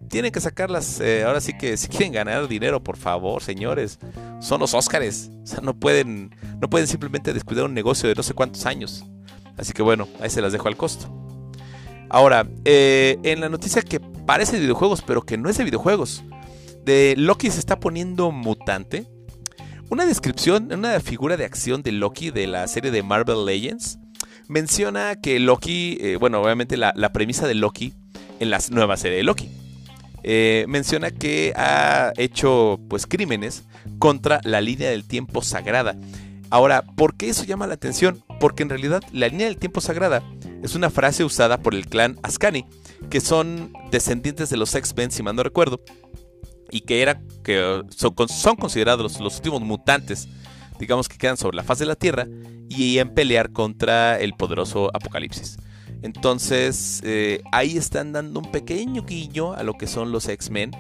[0.09, 1.01] tienen que sacarlas.
[1.01, 3.99] Eh, ahora sí que si quieren ganar dinero, por favor, señores,
[4.41, 5.31] son los Óscares.
[5.43, 9.05] O sea, no pueden, no pueden simplemente descuidar un negocio de no sé cuántos años.
[9.57, 11.30] Así que bueno, ahí se las dejo al costo.
[12.11, 16.25] Ahora, eh, en la noticia que parece de videojuegos, pero que no es de videojuegos,
[16.85, 19.07] de Loki se está poniendo mutante.
[19.91, 23.99] Una descripción, una figura de acción de Loki de la serie de Marvel Legends
[24.49, 27.95] menciona que Loki, eh, bueno, obviamente la, premisa de Loki
[28.41, 29.49] en la nueva serie de Loki.
[30.25, 33.65] Eh, menciona que ha hecho pues crímenes
[34.01, 35.97] contra la línea del tiempo sagrada.
[36.51, 38.25] Ahora, ¿por qué eso llama la atención?
[38.41, 40.25] Porque en realidad la línea del tiempo sagrada
[40.63, 42.67] es una frase usada por el clan Ascani,
[43.09, 45.81] que son descendientes de los X-Men, si mal no recuerdo,
[46.71, 50.29] y que, era, que son, son considerados los, últimos mutantes,
[50.79, 52.27] digamos que quedan sobre la faz de la Tierra,
[52.69, 55.57] y en pelear contra el poderoso Apocalipsis.
[56.03, 60.71] Entonces, eh, ahí están dando un pequeño guiño a lo que son los X-Men.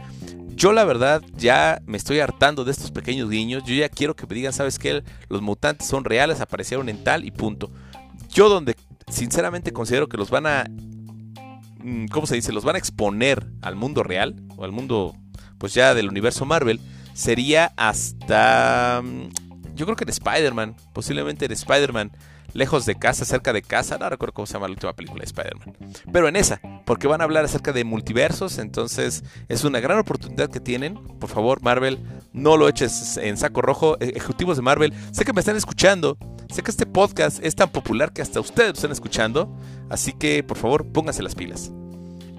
[0.54, 3.64] Yo la verdad ya me estoy hartando de estos pequeños guiños.
[3.64, 5.02] Yo ya quiero que me digan, ¿sabes qué?
[5.28, 7.70] Los mutantes son reales, aparecieron en tal y punto.
[8.32, 8.76] Yo donde
[9.10, 10.64] sinceramente considero que los van a...
[11.82, 12.52] Mm, ¿Cómo se dice?
[12.52, 15.14] Los van a exponer al mundo real o al mundo
[15.58, 16.80] pues ya del universo Marvel
[17.12, 19.02] sería hasta...
[19.02, 19.28] Mm,
[19.74, 22.12] yo creo que en Spider-Man, posiblemente en Spider-Man
[22.52, 23.98] lejos de casa, cerca de casa.
[23.98, 25.76] No recuerdo cómo se llama la última película de Spider-Man.
[26.12, 28.58] Pero en esa, porque van a hablar acerca de multiversos.
[28.58, 30.94] Entonces es una gran oportunidad que tienen.
[30.94, 31.98] Por favor, Marvel,
[32.32, 33.98] no lo eches en saco rojo.
[34.00, 36.16] Ejecutivos de Marvel, sé que me están escuchando.
[36.52, 39.56] Sé que este podcast es tan popular que hasta ustedes lo están escuchando.
[39.88, 41.72] Así que, por favor, pónganse las pilas.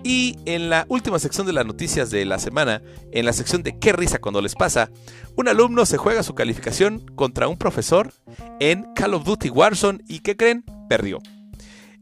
[0.04, 3.78] Y en la última sección de las noticias de la semana, en la sección de
[3.78, 4.90] qué risa cuando les pasa,
[5.38, 8.12] un alumno se juega su calificación contra un profesor
[8.60, 10.66] en Call of Duty Warzone y ¿qué creen?
[10.90, 11.20] Perdió.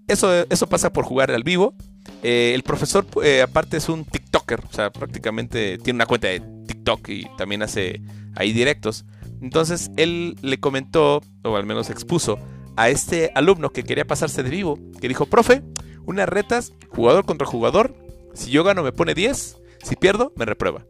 [0.07, 1.75] Eso, eso pasa por jugar al vivo.
[2.23, 6.41] Eh, el profesor eh, aparte es un TikToker, o sea, prácticamente tiene una cuenta de
[6.67, 8.01] TikTok y también hace
[8.35, 9.05] ahí directos.
[9.41, 12.37] Entonces él le comentó, o al menos expuso,
[12.75, 15.61] a este alumno que quería pasarse de vivo, que dijo, profe,
[16.05, 17.95] unas retas, jugador contra jugador.
[18.33, 20.85] Si yo gano me pone 10, si pierdo me reprueba.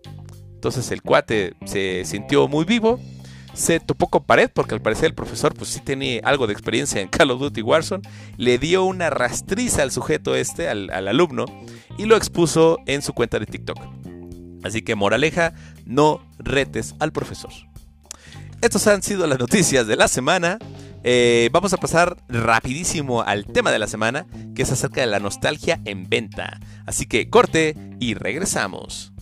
[0.54, 3.00] Entonces el cuate se sintió muy vivo,
[3.54, 7.02] se topó con pared porque al parecer el profesor pues sí tenía algo de experiencia
[7.02, 8.08] en Call of Duty Warzone,
[8.38, 11.46] le dio una rastriza al sujeto este, al, al alumno,
[11.98, 13.80] y lo expuso en su cuenta de TikTok.
[14.64, 15.54] Así que moraleja,
[15.86, 17.52] no retes al profesor.
[18.62, 20.60] Estas han sido las noticias de la semana.
[21.04, 25.20] Eh, vamos a pasar rapidísimo al tema de la semana, que es acerca de la
[25.20, 26.60] nostalgia en venta.
[26.86, 29.14] Así que corte y regresamos.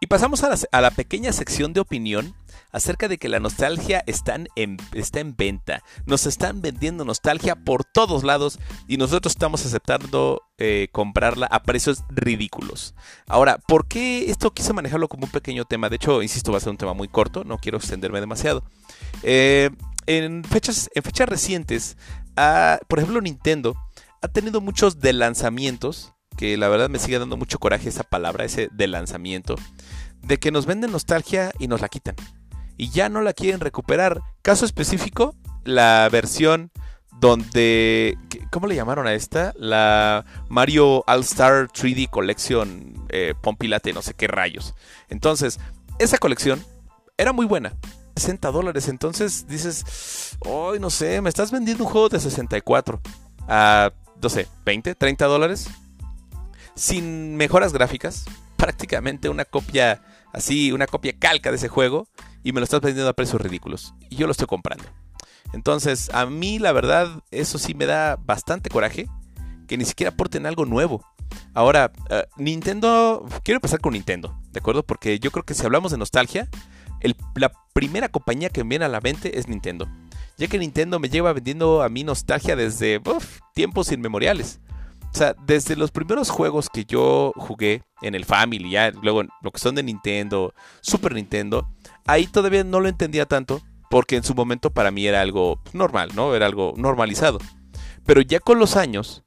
[0.00, 2.34] Y pasamos a la pequeña sección de opinión
[2.74, 5.82] acerca de que la nostalgia está en, está en venta.
[6.06, 8.58] Nos están vendiendo nostalgia por todos lados
[8.88, 12.94] y nosotros estamos aceptando eh, comprarla a precios ridículos.
[13.28, 15.88] Ahora, ¿por qué esto quise manejarlo como un pequeño tema?
[15.88, 18.64] De hecho, insisto, va a ser un tema muy corto, no quiero extenderme demasiado.
[19.22, 19.70] Eh,
[20.06, 21.96] en, fechas, en fechas recientes,
[22.88, 23.76] por ejemplo, Nintendo
[24.20, 28.44] ha tenido muchos de lanzamientos, que la verdad me sigue dando mucho coraje esa palabra,
[28.44, 29.54] ese de lanzamiento,
[30.22, 32.16] de que nos venden nostalgia y nos la quitan
[32.76, 34.20] y ya no la quieren recuperar.
[34.42, 35.34] Caso específico,
[35.64, 36.70] la versión
[37.20, 38.18] donde...
[38.50, 39.52] ¿Cómo le llamaron a esta?
[39.56, 44.74] La Mario All Star 3D Collection eh, Pompilate, no sé qué rayos.
[45.08, 45.58] Entonces,
[45.98, 46.64] esa colección
[47.16, 47.74] era muy buena.
[48.16, 48.88] 60 dólares.
[48.88, 53.00] Entonces dices, hoy no sé, me estás vendiendo un juego de 64
[53.48, 55.68] a, no sé, 20, 30 dólares.
[56.74, 58.24] Sin mejoras gráficas.
[58.56, 62.08] Prácticamente una copia así, una copia calca de ese juego
[62.44, 63.94] y me lo estás vendiendo a precios ridículos.
[64.10, 64.84] Y yo lo estoy comprando.
[65.52, 69.08] Entonces, a mí la verdad, eso sí me da bastante coraje
[69.66, 71.04] que ni siquiera aporten algo nuevo.
[71.54, 74.84] Ahora, eh, Nintendo, quiero empezar con Nintendo, ¿de acuerdo?
[74.84, 76.48] Porque yo creo que si hablamos de nostalgia,
[77.34, 79.88] la primera compañía que me viene a la mente es Nintendo.
[80.36, 83.00] Ya que Nintendo me lleva vendiendo a mí nostalgia desde
[83.54, 84.60] tiempos inmemoriales.
[85.14, 89.52] O sea, desde los primeros juegos que yo jugué en el Family, ya luego lo
[89.52, 91.68] que son de Nintendo, Super Nintendo,
[92.04, 96.10] ahí todavía no lo entendía tanto, porque en su momento para mí era algo normal,
[96.16, 96.34] ¿no?
[96.34, 97.38] Era algo normalizado.
[98.04, 99.22] Pero ya con los años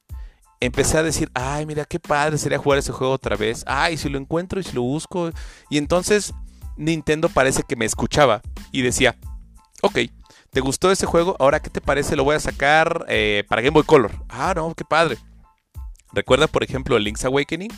[0.59, 3.63] empecé a decir, ay, mira qué padre sería jugar ese juego otra vez.
[3.65, 5.31] Ay, si lo encuentro y si lo busco.
[5.69, 6.33] Y entonces
[6.75, 8.41] Nintendo parece que me escuchaba
[8.73, 9.15] y decía,
[9.81, 9.99] ok,
[10.51, 11.37] ¿te gustó ese juego?
[11.39, 12.17] Ahora, ¿qué te parece?
[12.17, 14.11] Lo voy a sacar eh, para Game Boy Color.
[14.27, 15.17] Ah, no, qué padre.
[16.13, 17.71] ¿Recuerdas, por ejemplo, Link's Awakening?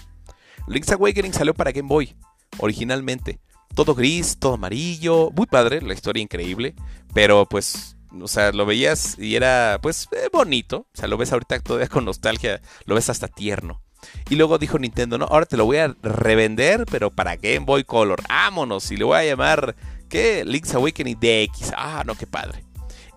[0.67, 2.15] Link's Awakening salió para Game Boy,
[2.59, 3.39] originalmente.
[3.75, 6.75] Todo gris, todo amarillo, muy padre, la historia increíble,
[7.13, 10.87] pero pues, o sea, lo veías y era, pues, eh, bonito.
[10.93, 13.81] O sea, lo ves ahorita todavía con nostalgia, lo ves hasta tierno.
[14.29, 17.83] Y luego dijo Nintendo, no, ahora te lo voy a revender, pero para Game Boy
[17.83, 18.21] Color.
[18.27, 19.75] Vámonos, y le voy a llamar,
[20.07, 20.43] ¿qué?
[20.45, 21.73] Link's Awakening DX.
[21.75, 22.63] Ah, no, qué padre.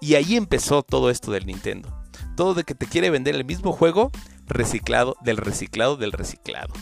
[0.00, 1.96] Y ahí empezó todo esto del Nintendo.
[2.36, 4.10] Todo de que te quiere vender el mismo juego,
[4.52, 6.72] reciclado del reciclado del reciclado.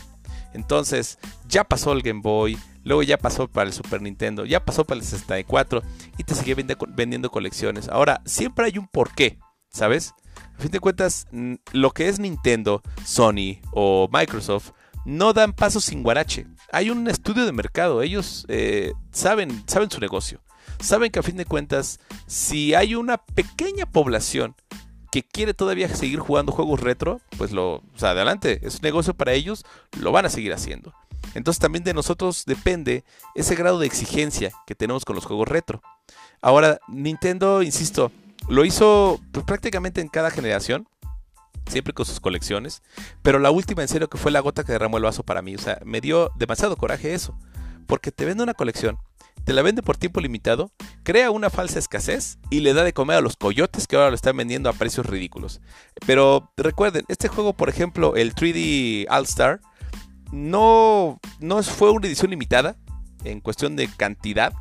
[0.53, 4.85] Entonces, ya pasó el Game Boy, luego ya pasó para el Super Nintendo, ya pasó
[4.85, 5.83] para el 64
[6.19, 7.89] y te sigue vendiendo colecciones.
[7.89, 9.39] Ahora, siempre hay un porqué,
[9.71, 10.15] ¿sabes?
[10.59, 11.27] A fin de cuentas,
[11.73, 14.73] lo que es Nintendo, Sony o Microsoft
[15.05, 16.47] no dan pasos sin guarache.
[16.73, 20.43] Hay un estudio de mercado, ellos eh, saben, saben su negocio.
[20.81, 24.55] Saben que a fin de cuentas, si hay una pequeña población
[25.11, 29.15] que quiere todavía seguir jugando juegos retro, pues lo, o sea, adelante, es un negocio
[29.15, 29.65] para ellos,
[29.99, 30.95] lo van a seguir haciendo.
[31.35, 35.83] Entonces también de nosotros depende ese grado de exigencia que tenemos con los juegos retro.
[36.41, 38.11] Ahora, Nintendo, insisto,
[38.49, 40.89] lo hizo pues, prácticamente en cada generación,
[41.67, 42.83] siempre con sus colecciones,
[43.23, 45.55] pero la última en serio que fue la gota que derramó el vaso para mí,
[45.55, 47.37] o sea, me dio demasiado coraje eso,
[47.87, 48.99] porque te vende una colección
[49.45, 50.73] te la vende por tiempo limitado,
[51.03, 54.15] crea una falsa escasez y le da de comer a los coyotes que ahora lo
[54.15, 55.61] están vendiendo a precios ridículos.
[56.07, 59.61] Pero recuerden, este juego, por ejemplo, el 3D All Star,
[60.33, 62.77] no, no fue una edición limitada
[63.25, 64.53] en cuestión de cantidad,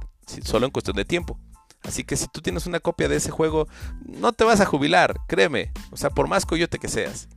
[0.43, 1.39] solo en cuestión de tiempo.
[1.83, 3.67] Así que si tú tienes una copia de ese juego,
[4.05, 5.71] no te vas a jubilar, créeme.
[5.91, 7.29] O sea, por más coyote que seas.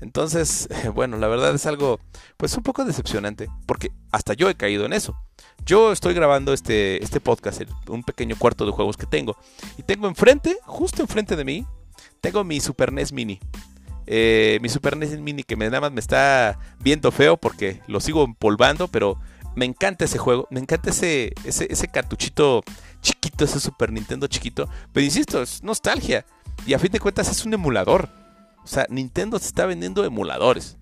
[0.00, 2.00] Entonces, bueno, la verdad es algo,
[2.36, 5.16] pues un poco decepcionante, porque hasta yo he caído en eso.
[5.64, 9.36] Yo estoy grabando este, este podcast un pequeño cuarto de juegos que tengo.
[9.78, 11.66] Y tengo enfrente, justo enfrente de mí,
[12.20, 13.38] tengo mi Super NES Mini.
[14.06, 18.00] Eh, mi Super NES Mini que me, nada más me está viendo feo porque lo
[18.00, 19.18] sigo empolvando, pero
[19.54, 22.62] me encanta ese juego, me encanta ese, ese, ese cartuchito
[23.00, 24.68] chiquito, ese Super Nintendo chiquito.
[24.92, 26.24] Pero insisto, es nostalgia.
[26.66, 28.08] Y a fin de cuentas es un emulador.
[28.64, 30.76] O sea, Nintendo se está vendiendo emuladores.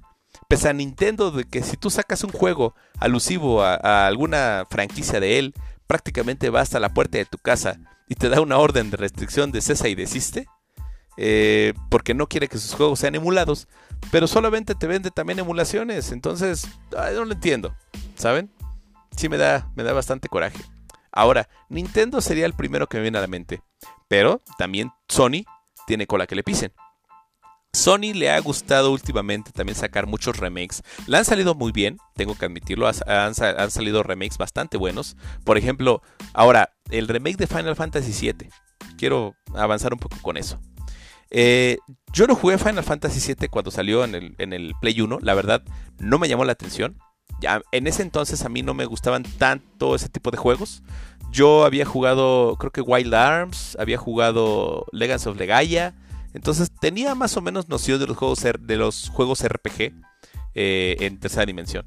[0.51, 5.39] Pese a Nintendo de que si tú sacas un juego alusivo a, alguna franquicia de
[5.39, 5.55] él,
[5.87, 9.53] prácticamente va hasta la puerta de tu casa y te da una orden de restricción
[9.53, 10.49] de cesa y desiste.
[11.17, 13.69] Eh, porque no quiere que sus juegos sean emulados,
[14.11, 16.11] pero solamente te vende también emulaciones.
[16.11, 17.73] Entonces, no lo entiendo,
[18.17, 18.51] ¿saben?
[19.17, 20.65] Sí me da, me da bastante coraje.
[21.13, 23.63] Ahora, Nintendo sería el primero que me viene a la mente,
[24.09, 25.45] pero también Sony
[25.87, 26.73] tiene cola que le pisen.
[27.73, 30.83] Sony le ha gustado últimamente también sacar muchos remakes.
[31.07, 32.91] Le han salido muy bien, tengo que admitirlo.
[33.07, 35.17] Han, salido remakes bastante buenos.
[35.45, 36.03] Por ejemplo,
[36.33, 38.51] ahora, el remake de Final Fantasy VII.
[38.99, 40.61] Quiero avanzar un poco con eso.
[41.31, 41.79] Eh,
[42.13, 45.21] yo no jugué Final Fantasy VII cuando salió en el, Play 1.
[45.23, 45.63] La verdad,
[45.99, 46.99] no me llamó la atención.
[47.41, 50.83] Ya, en ese entonces a mí no me gustaban tanto ese tipo de juegos.
[51.31, 55.95] Yo había jugado, creo que Wild Arms, había jugado Legends of Legaia
[56.35, 59.93] entonces tenía más o menos noción de los juegos, de los juegos RPG
[60.55, 61.87] eh, en tercera dimensión.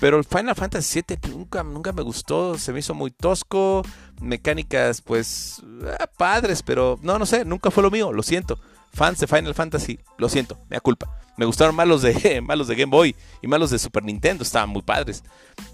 [0.00, 3.82] Pero el Final Fantasy VII nunca, nunca me gustó, se me hizo muy tosco,
[4.20, 5.62] mecánicas pues
[6.00, 8.58] ah, padres, pero no, no sé, nunca fue lo mío, lo siento.
[8.92, 11.20] Fans de Final Fantasy, lo siento, me da culpa.
[11.36, 14.44] Me gustaron más los de, más de Game Boy y más los de Super Nintendo,
[14.44, 15.24] estaban muy padres.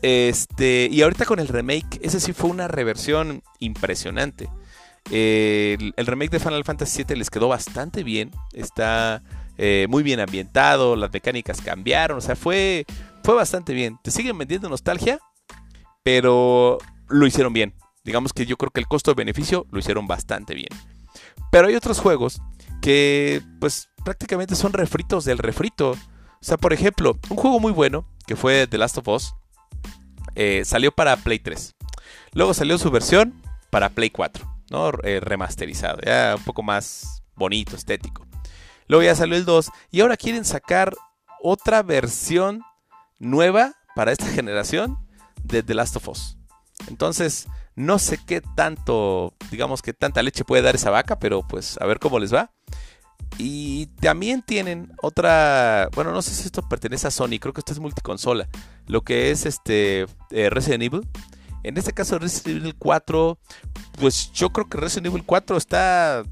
[0.00, 4.48] Este, y ahorita con el remake, ese sí fue una reversión impresionante
[5.10, 8.30] el, remake de Final Fantasy VII les quedó bastante bien.
[8.52, 9.22] Está
[9.58, 12.86] eh, muy bien ambientado, las mecánicas cambiaron, o sea, fue,
[13.24, 13.98] fue bastante bien.
[14.02, 15.18] Te siguen vendiendo nostalgia,
[16.02, 17.74] pero lo hicieron bien.
[18.04, 20.70] Digamos que yo creo que el costo-beneficio lo hicieron bastante bien.
[21.50, 22.40] Pero hay otros juegos
[22.80, 25.90] que pues prácticamente son refritos del refrito.
[25.92, 25.96] O
[26.44, 29.34] sea, por ejemplo, un juego muy bueno que fue The Last of Us
[30.34, 31.74] eh, salió para Play 3.
[32.32, 33.34] Luego salió su versión
[33.70, 34.59] para Play 4.
[34.70, 34.90] ¿No?
[35.02, 38.26] Eh, remasterizado, ya un poco más bonito, estético.
[38.86, 40.94] Luego ya salió el 2 y ahora quieren sacar
[41.42, 42.62] otra versión
[43.18, 44.98] nueva para esta generación
[45.42, 46.36] de The Last of Us.
[46.88, 51.78] Entonces, no sé qué tanto, digamos que tanta leche puede dar esa vaca, pero pues
[51.80, 52.50] a ver cómo les va.
[53.38, 57.72] Y también tienen otra, bueno, no sé si esto pertenece a Sony, creo que esto
[57.72, 58.48] es multiconsola,
[58.86, 61.08] lo que es este eh, Resident Evil.
[61.62, 63.38] En este caso Resident Evil 4,
[63.98, 66.22] pues yo creo que Resident Evil 4 está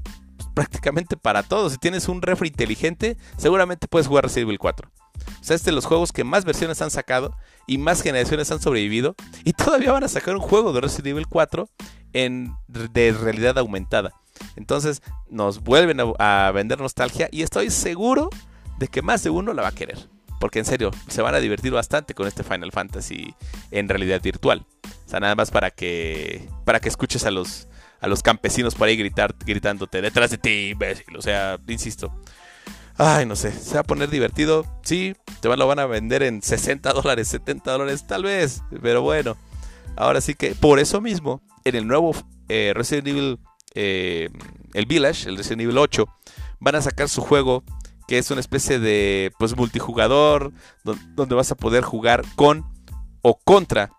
[0.53, 1.71] prácticamente para todos.
[1.71, 4.89] Si tienes un refri inteligente, seguramente puedes jugar Resident Evil 4.
[4.89, 7.35] O sea, es de los juegos que más versiones han sacado
[7.67, 9.15] y más generaciones han sobrevivido.
[9.43, 11.69] Y todavía van a sacar un juego de Resident Evil 4
[12.13, 14.13] en, de realidad aumentada.
[14.55, 18.29] Entonces nos vuelven a, a vender nostalgia y estoy seguro
[18.79, 20.09] de que más de uno la va a querer.
[20.39, 23.35] Porque en serio, se van a divertir bastante con este Final Fantasy
[23.71, 24.65] en realidad virtual.
[25.05, 27.67] O sea, nada más para que para que escuches a los
[27.99, 31.17] a los campesinos por ahí gritar gritándote detrás de ti, imbécil.
[31.17, 32.13] O sea, insisto.
[32.97, 34.65] Ay, no sé, se va a poner divertido.
[34.83, 38.61] Sí, te lo van a vender en 60 dólares, 70 dólares, tal vez.
[38.81, 39.37] Pero bueno,
[39.95, 42.13] ahora sí que por eso mismo, en el nuevo
[42.49, 43.39] eh, Resident Evil,
[43.73, 44.29] eh,
[44.73, 46.05] el Village, el Resident Evil 8,
[46.59, 47.63] van a sacar su juego
[48.09, 50.51] que es una especie de pues multijugador
[50.83, 52.65] donde vas a poder jugar con
[53.21, 53.91] o contra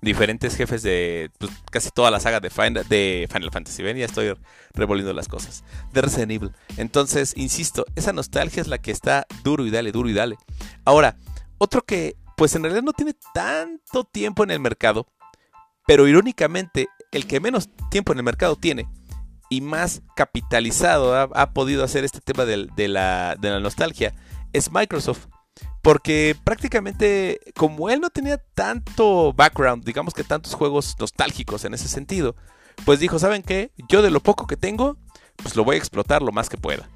[0.00, 3.82] diferentes jefes de pues, casi toda la saga de Final, de Final Fantasy.
[3.82, 4.32] Ven, ya estoy
[4.74, 5.64] revolviendo las cosas.
[5.92, 6.52] De Resident Evil.
[6.76, 10.36] Entonces, insisto, esa nostalgia es la que está duro y dale, duro y dale.
[10.84, 11.16] Ahora,
[11.58, 15.08] otro que pues en realidad no tiene tanto tiempo en el mercado,
[15.84, 18.86] pero irónicamente el que menos tiempo en el mercado tiene
[19.52, 24.14] y más capitalizado ha, podido hacer este tema de, la, de la nostalgia
[24.54, 25.26] es Microsoft.
[25.82, 31.86] Porque prácticamente, como él no tenía tanto background, digamos que tantos juegos nostálgicos en ese
[31.86, 32.34] sentido,
[32.86, 33.72] pues dijo, ¿saben qué?
[33.90, 34.96] Yo de lo poco que tengo,
[35.36, 36.88] pues lo voy a explotar lo más que pueda.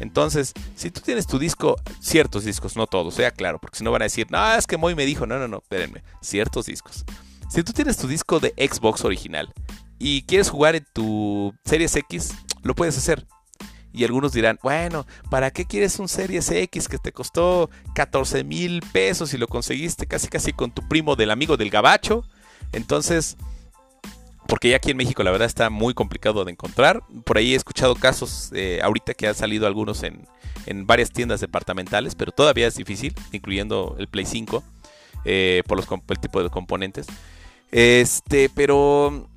[0.00, 3.90] Entonces, si tú tienes tu disco, ciertos discos, no todos, sea claro, porque si no
[3.90, 7.04] van a decir, no, es que Moy me dijo, no, no, no, espérenme, ciertos discos.
[7.50, 9.52] Si tú tienes tu disco de Xbox original
[9.98, 13.26] y quieres jugar en tu Series X, lo puedes hacer.
[13.92, 18.82] Y algunos dirán, bueno, ¿para qué quieres un Series X que te costó 14 mil
[18.92, 22.24] pesos y lo conseguiste casi casi con tu primo del amigo del gabacho?
[22.72, 23.36] Entonces,
[24.46, 27.02] porque ya aquí en México la verdad está muy complicado de encontrar.
[27.24, 30.26] Por ahí he escuchado casos eh, ahorita que han salido algunos en,
[30.66, 34.62] en, varias tiendas departamentales, pero todavía es difícil, incluyendo el Play 5,
[35.24, 37.06] eh, por los, el tipo de componentes.
[37.70, 39.28] Este, pero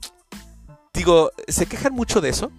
[0.93, 2.51] digo, se quejan mucho de eso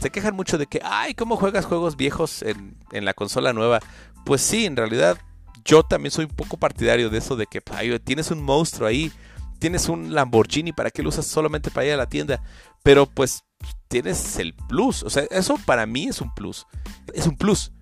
[0.00, 3.80] se quejan mucho de que, ay, ¿cómo juegas juegos viejos en, la consola nueva?
[4.24, 5.18] Pues sí, en realidad
[5.64, 9.12] yo también soy un poco partidario de eso, de que ay, tienes un monstruo ahí,
[9.58, 12.40] tienes un Lamborghini, ¿para qué lo usas solamente para ir a la tienda?
[12.82, 13.44] Pero pues
[13.88, 16.66] tienes el plus, o sea, eso para mí es un plus,
[17.12, 17.72] es un plus.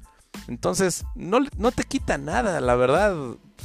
[0.49, 3.15] Entonces, no, no te quita nada, la verdad,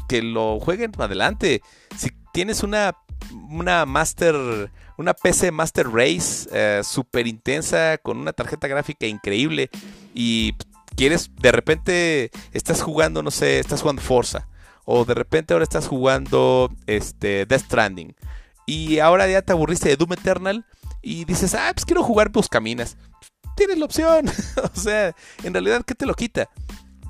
[0.07, 1.61] que lo jueguen adelante.
[1.97, 2.95] Si tienes una,
[3.49, 4.71] una Master
[5.01, 9.69] una PC Master Race eh, súper intensa, con una tarjeta gráfica increíble
[10.13, 10.55] y
[10.95, 14.47] quieres, de repente estás jugando, no sé, estás jugando Forza
[14.85, 18.15] o de repente ahora estás jugando este, Death Stranding
[18.65, 20.65] y ahora ya te aburriste de Doom Eternal
[21.01, 22.95] y dices, ah, pues quiero jugar Buscaminas.
[23.57, 24.29] Tienes la opción,
[24.75, 26.49] o sea, en realidad, ¿qué te lo quita?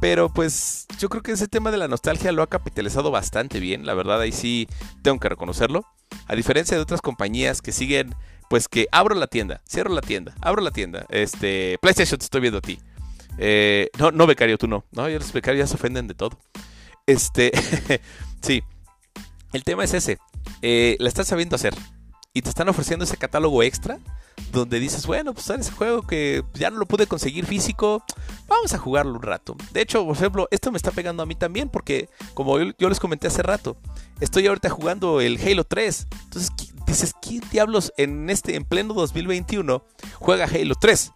[0.01, 3.85] Pero pues yo creo que ese tema de la nostalgia lo ha capitalizado bastante bien,
[3.85, 4.67] la verdad ahí sí
[5.03, 5.85] tengo que reconocerlo.
[6.25, 8.15] A diferencia de otras compañías que siguen,
[8.49, 11.05] pues que abro la tienda, cierro la tienda, abro la tienda.
[11.09, 12.79] Este, PlayStation te estoy viendo a ti.
[13.37, 14.85] Eh, no, no, becario, tú no.
[14.91, 16.39] No, los becarios ya se ofenden de todo.
[17.05, 17.51] Este,
[18.41, 18.63] sí.
[19.53, 20.17] El tema es ese.
[20.63, 21.75] Eh, la estás sabiendo hacer.
[22.33, 23.99] Y te están ofreciendo ese catálogo extra
[24.51, 28.03] donde dices, bueno, pues ese juego que ya no lo pude conseguir físico,
[28.47, 29.55] vamos a jugarlo un rato.
[29.71, 32.99] De hecho, por ejemplo, esto me está pegando a mí también porque, como yo, les
[32.99, 33.77] comenté hace rato,
[34.19, 36.07] estoy ahorita jugando el Halo 3.
[36.23, 36.51] Entonces
[36.85, 39.83] dices, ¿quién diablos en este en pleno 2021
[40.15, 41.11] juega Halo 3?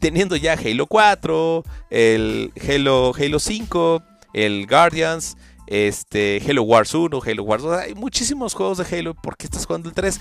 [0.00, 4.02] Teniendo ya Halo 4, el Halo, Halo 5,
[4.34, 5.36] el Guardians,
[5.66, 7.78] este, Halo Wars 1, Halo Wars 2.
[7.78, 9.14] Hay muchísimos juegos de Halo.
[9.14, 10.20] ¿Por qué estás jugando el 3?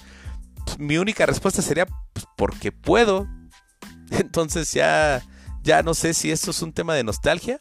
[0.80, 3.28] Mi única respuesta sería pues, porque puedo.
[4.12, 5.24] Entonces ya,
[5.64, 7.58] ya no sé si esto es un tema de nostalgia.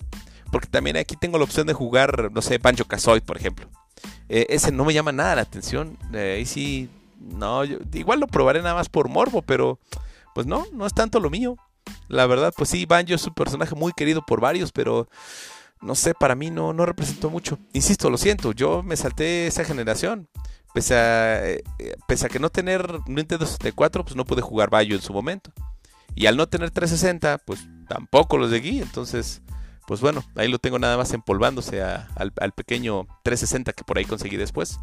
[0.51, 3.69] Porque también aquí tengo la opción de jugar, no sé, Banjo Kazooie, por ejemplo.
[4.29, 5.99] Eh, ese no me llama nada la atención.
[6.13, 6.89] Eh, ahí sí,
[7.19, 9.81] no, igual lo probaré nada más por morbo, pero
[10.35, 11.57] pues no, no es tanto lo mío.
[12.09, 15.09] La verdad, pues sí, Banjo es un personaje muy querido por varios, pero
[15.81, 17.59] no sé, para mí no, no representó mucho.
[17.73, 20.29] Insisto, lo siento, yo me salté esa generación.
[20.75, 21.63] Pese a, eh,
[22.07, 25.51] pese a que no tener Nintendo 64, pues no pude jugar Bayo en su momento.
[26.15, 28.83] Y al no tener 360, pues tampoco los seguí.
[28.83, 29.41] Entonces,
[29.87, 34.05] pues bueno, ahí lo tengo nada más empolvándose al, al, pequeño 360 que por ahí
[34.05, 34.79] conseguí después.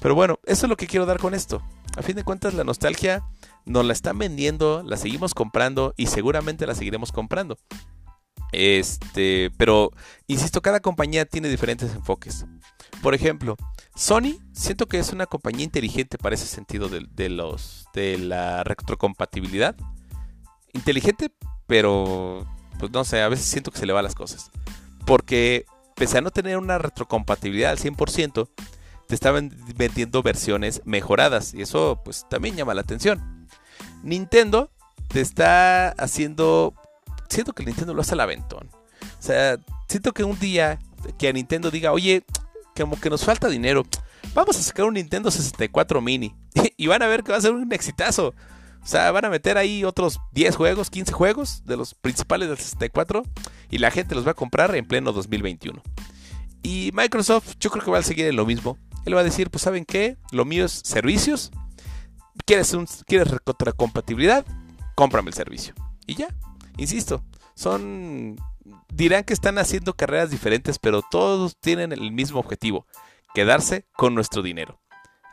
[0.00, 1.62] Pero bueno, eso es lo que quiero dar con esto.
[1.96, 3.22] A fin de cuentas, la nostalgia
[3.64, 7.58] nos la están vendiendo, la seguimos comprando y seguramente la seguiremos comprando.
[8.52, 9.92] Este, pero
[10.26, 12.46] insisto, cada compañía tiene diferentes enfoques.
[13.02, 13.56] Por ejemplo,
[13.94, 19.76] Sony siento que es una compañía inteligente para ese sentido de, los de la retrocompatibilidad.
[20.72, 21.32] Inteligente,
[21.66, 22.46] pero
[22.78, 24.50] pues no sé, a veces siento que se le va las cosas.
[25.06, 28.48] Porque pese a no tener una retrocompatibilidad al 100%,
[29.08, 33.48] te estaban vendiendo versiones mejoradas y eso pues también llama la atención.
[34.02, 34.70] Nintendo
[35.08, 36.74] te está haciendo
[37.28, 38.68] siento que Nintendo lo hace al aventón.
[39.02, 39.56] O sea,
[39.88, 40.78] siento que un día
[41.18, 42.24] que a Nintendo diga, oye,
[42.76, 43.84] como que nos falta dinero,
[44.34, 46.34] vamos a sacar un Nintendo 64 mini.
[46.76, 48.34] y van a ver que va a ser un exitazo.
[48.82, 52.56] O sea, van a meter ahí otros 10 juegos, 15 juegos de los principales del
[52.56, 53.22] 64
[53.70, 55.82] y la gente los va a comprar en pleno 2021.
[56.62, 58.78] Y Microsoft yo creo que va a seguir en lo mismo.
[59.04, 60.16] Él va a decir, pues ¿saben qué?
[60.32, 61.50] Lo mío es servicios.
[62.46, 63.28] ¿Quieres, un, ¿quieres?
[64.94, 65.74] Cómprame el servicio.
[66.06, 66.28] Y ya,
[66.78, 67.22] Insisto,
[67.54, 68.36] son
[68.92, 72.86] dirán que están haciendo carreras diferentes, pero todos tienen el mismo objetivo,
[73.34, 74.80] quedarse con nuestro dinero.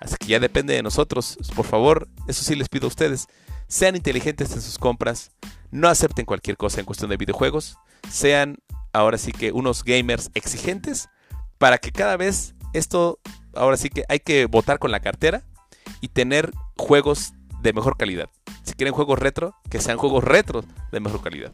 [0.01, 1.37] Así que ya depende de nosotros.
[1.55, 3.27] Por favor, eso sí les pido a ustedes.
[3.67, 5.31] Sean inteligentes en sus compras.
[5.71, 7.77] No acepten cualquier cosa en cuestión de videojuegos.
[8.09, 8.57] Sean
[8.91, 11.09] ahora sí que unos gamers exigentes
[11.57, 13.19] para que cada vez esto,
[13.55, 15.43] ahora sí que hay que votar con la cartera
[16.01, 18.29] y tener juegos de mejor calidad.
[18.65, 21.53] Si quieren juegos retro, que sean juegos retro de mejor calidad.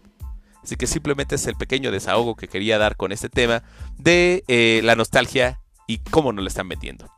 [0.63, 3.63] Así que simplemente es el pequeño desahogo que quería dar con este tema
[3.97, 7.09] de eh, la nostalgia y cómo nos la están vendiendo.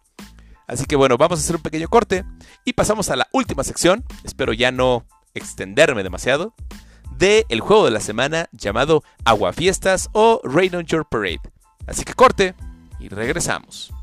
[0.67, 2.23] Así que bueno, vamos a hacer un pequeño corte
[2.65, 4.05] y pasamos a la última sección.
[4.23, 6.53] Espero ya no extenderme demasiado.
[7.17, 11.41] De el juego de la semana llamado Aguafiestas o Rain on Your Parade.
[11.85, 12.55] Así que corte
[12.99, 13.93] y regresamos.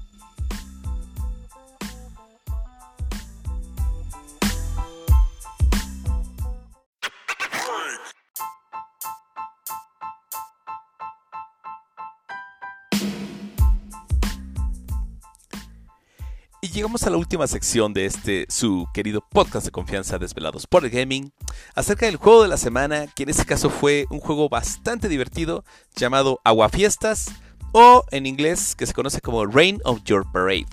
[16.73, 20.91] Llegamos a la última sección de este su querido podcast de confianza Desvelados por el
[20.91, 21.33] Gaming,
[21.75, 25.65] acerca del juego de la semana, que en este caso fue un juego bastante divertido
[25.97, 27.33] llamado Aguafiestas
[27.73, 30.67] o en inglés que se conoce como Rain of Your Parade.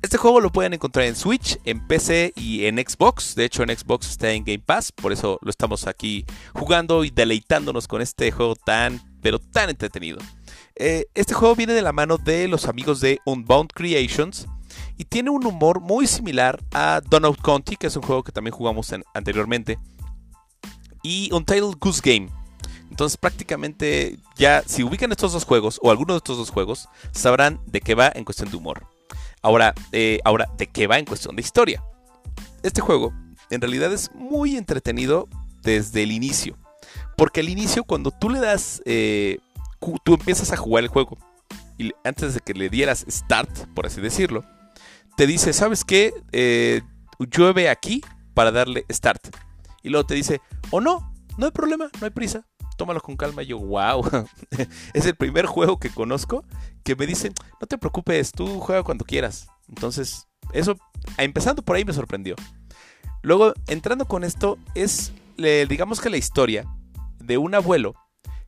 [0.00, 3.34] Este juego lo pueden encontrar en Switch, en PC y en Xbox.
[3.34, 6.24] De hecho, en Xbox está en Game Pass, por eso lo estamos aquí
[6.54, 10.18] jugando y deleitándonos con este juego tan, pero tan entretenido.
[10.76, 14.46] Eh, este juego viene de la mano de los amigos de Unbound Creations
[14.98, 18.52] y tiene un humor muy similar a Donut County, que es un juego que también
[18.52, 19.78] jugamos anteriormente,
[21.02, 22.28] y Untitled Goose Game.
[22.90, 27.60] Entonces prácticamente ya si ubican estos dos juegos o alguno de estos dos juegos, sabrán
[27.66, 28.88] de qué va en cuestión de humor.
[29.40, 31.82] Ahora, eh, ahora, ¿de qué va en cuestión de historia?
[32.64, 33.12] Este juego
[33.50, 35.28] en realidad es muy entretenido
[35.62, 36.56] desde el inicio.
[37.16, 39.38] Porque al inicio cuando tú le das, eh,
[40.02, 41.18] tú empiezas a jugar el juego
[41.78, 44.44] y antes de que le dieras start, por así decirlo,
[45.18, 46.14] te dice, ¿sabes qué?
[46.30, 46.80] Eh,
[47.18, 48.02] llueve aquí
[48.34, 49.34] para darle start.
[49.82, 50.40] Y luego te dice,
[50.70, 52.46] o no, no hay problema, no hay prisa,
[52.76, 53.42] tómalo con calma.
[53.42, 54.08] Y yo, wow,
[54.94, 56.44] es el primer juego que conozco
[56.84, 59.48] que me dicen, no te preocupes, tú juega cuando quieras.
[59.68, 60.76] Entonces, eso,
[61.16, 62.36] empezando por ahí me sorprendió.
[63.22, 66.64] Luego, entrando con esto, es, digamos que la historia
[67.18, 67.96] de un abuelo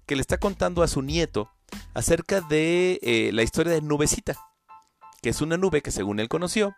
[0.06, 1.50] que le está contando a su nieto
[1.94, 4.38] acerca de eh, la historia de Nubecita
[5.22, 6.74] que es una nube que según él conoció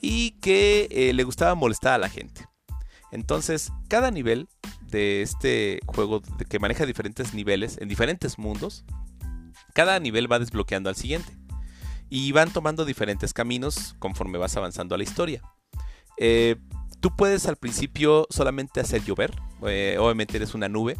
[0.00, 2.46] y que eh, le gustaba molestar a la gente.
[3.10, 4.48] Entonces, cada nivel
[4.82, 8.84] de este juego que maneja diferentes niveles en diferentes mundos,
[9.74, 11.32] cada nivel va desbloqueando al siguiente.
[12.10, 15.42] Y van tomando diferentes caminos conforme vas avanzando a la historia.
[16.16, 16.56] Eh,
[17.00, 19.34] tú puedes al principio solamente hacer llover.
[19.66, 20.96] Eh, obviamente eres una nube.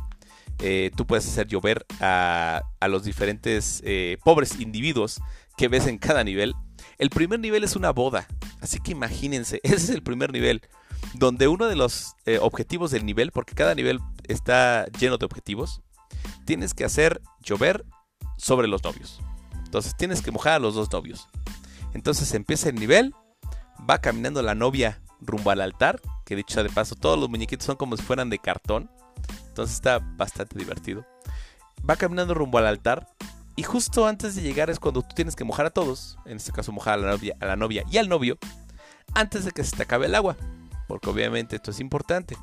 [0.97, 3.83] tú puedes hacer llover a, a los diferentes
[4.23, 5.21] pobres individuos
[5.59, 6.55] que ves en cada nivel.
[6.97, 8.27] El primer nivel es una boda,
[8.63, 10.63] así que imagínense, ese es el primer nivel,
[11.15, 15.83] donde uno de los eh, objetivos del nivel, porque cada nivel está lleno de objetivos,
[16.47, 17.85] tienes que hacer llover
[18.39, 19.21] sobre los novios.
[19.65, 21.29] Entonces tienes que mojar a los dos novios.
[21.93, 23.13] Entonces empieza el nivel,
[23.89, 27.77] va caminando la novia rumbo al altar, que dicho de paso, todos los muñequitos son
[27.77, 28.91] como si fueran de cartón.
[29.49, 31.05] Entonces está bastante divertido.
[31.89, 33.09] Va caminando rumbo al altar
[33.59, 36.53] y justo antes de llegar es cuando tú tienes que mojar a todos, en este
[36.53, 38.39] caso mojar a la novia, a la novia y al novio,
[39.15, 40.37] antes de que se te acabe el agua,
[40.87, 42.37] porque obviamente esto es importante.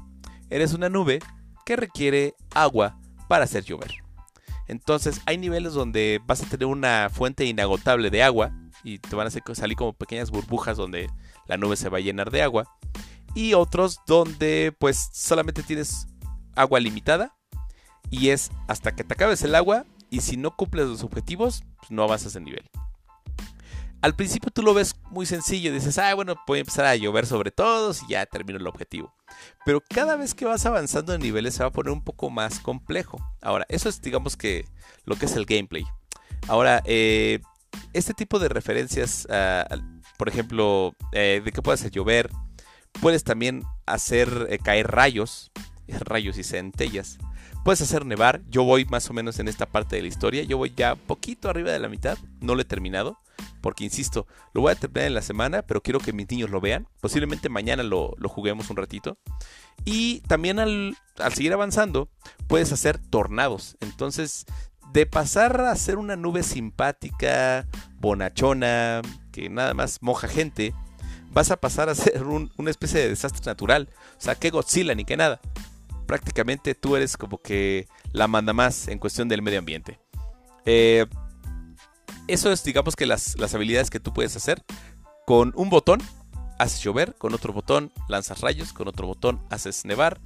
[0.49, 1.20] Eres una nube
[1.66, 2.99] que requiere agua
[3.30, 3.93] para hacer llover.
[4.68, 8.51] Entonces hay niveles donde vas a tener una fuente inagotable de agua
[8.84, 11.09] y te van a salir como pequeñas burbujas donde
[11.47, 12.66] la nube se va a llenar de agua.
[13.36, 16.07] Y otros donde pues solamente tienes
[16.57, 17.38] agua limitada
[18.09, 21.91] y es hasta que te acabes el agua y si no cumples los objetivos, pues
[21.91, 22.70] no avanzas el nivel.
[24.01, 27.49] Al principio tú lo ves muy sencillo, dices, ah, bueno, a empezar a llover sobre
[27.49, 29.16] todos y ya termino el objetivo.
[29.66, 32.60] Pero cada vez que vas avanzando en niveles se va a poner un poco más
[32.60, 33.18] complejo.
[33.41, 34.66] Ahora, eso es digamos que
[35.06, 35.86] lo que es el gameplay.
[36.47, 37.39] Ahora, eh,
[37.93, 39.28] este tipo de referencias,
[40.18, 42.30] por ejemplo, eh, de que puedes hacer llover,
[43.01, 45.51] puedes también hacer eh, caer rayos,
[45.88, 47.18] rayos y centellas.
[47.66, 48.43] Puedes hacer nevar.
[48.47, 50.43] Yo voy más o menos en esta parte de la historia.
[50.43, 52.16] Yo voy ya poquito arriba de la mitad.
[52.39, 53.18] No lo he terminado.
[53.59, 56.61] Porque insisto, lo voy a terminar en la semana, pero quiero que mis niños lo
[56.61, 56.88] vean.
[57.01, 59.18] Posiblemente mañana lo, juguemos un ratito.
[59.84, 60.95] Y también al,
[61.34, 62.07] seguir avanzando,
[62.45, 63.78] puedes hacer tornados.
[63.82, 64.45] Entonces,
[64.93, 67.66] de pasar a ser una nube simpática,
[67.97, 69.01] bonachona,
[69.32, 70.76] que nada más moja gente,
[71.32, 73.89] vas a pasar a ser una especie de desastre natural.
[74.20, 75.41] O sea, que Godzilla ni que nada.
[76.06, 79.99] Prácticamente tú eres como que la manda más en cuestión del medio ambiente.
[80.66, 81.06] Eh,
[82.28, 84.64] eso es, digamos que las, las habilidades que tú puedes hacer.
[85.26, 86.01] Con un botón
[86.60, 90.20] haces llover, con otro botón lanzas rayos, con otro botón haces nevar.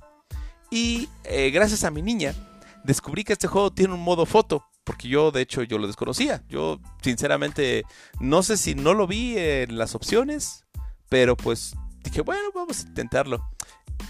[0.72, 2.34] Y eh, gracias a mi niña
[2.84, 6.44] descubrí que este juego tiene un modo foto, porque yo de hecho yo lo desconocía.
[6.50, 7.84] Yo sinceramente
[8.20, 10.66] no sé si no lo vi en las opciones,
[11.10, 13.44] pero pues dije, bueno, vamos a intentarlo.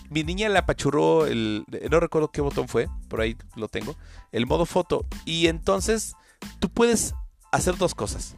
[0.10, 3.96] Mi niña le apachurró el, no recuerdo qué botón fue, por ahí lo tengo,
[4.32, 5.06] el modo foto.
[5.26, 6.16] Y entonces
[6.60, 7.14] tú puedes
[7.52, 8.36] hacer dos cosas.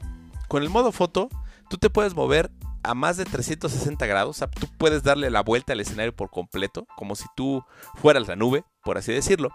[0.47, 1.29] Con el modo foto,
[1.69, 2.51] tú te puedes mover
[2.83, 4.35] a más de 360 grados.
[4.35, 7.63] O sea, tú puedes darle la vuelta al escenario por completo, como si tú
[7.95, 9.49] fueras la nube, por así decirlo.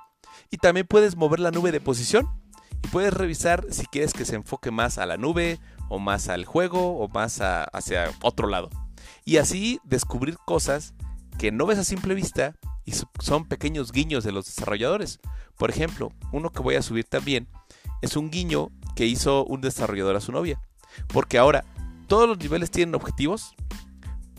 [0.51, 2.28] Y también puedes mover la nube de posición.
[2.82, 6.44] Y puedes revisar si quieres que se enfoque más a la nube, o más al
[6.44, 8.70] juego, o más hacia otro lado.
[9.24, 10.94] Y así descubrir cosas
[11.39, 15.20] que no ves a simple vista y son pequeños guiños de los desarrolladores.
[15.57, 17.49] Por ejemplo, uno que voy a subir también
[18.03, 20.61] es un guiño que hizo un desarrollador a su novia.
[21.09, 21.64] Porque ahora
[22.07, 23.55] todos los niveles tienen objetivos,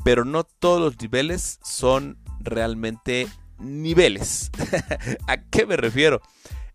[0.03, 3.27] pero no todos los niveles son realmente
[3.59, 4.51] niveles.
[5.27, 6.21] ¿A qué me refiero?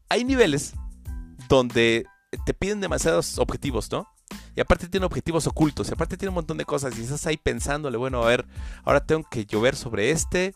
[0.08, 0.74] Hay niveles
[1.48, 2.06] donde
[2.44, 4.08] te piden demasiados objetivos, ¿no?
[4.56, 7.36] Y aparte tiene objetivos ocultos, y aparte tiene un montón de cosas, y estás ahí
[7.36, 8.46] pensándole, bueno, a ver,
[8.84, 10.54] ahora tengo que llover sobre este,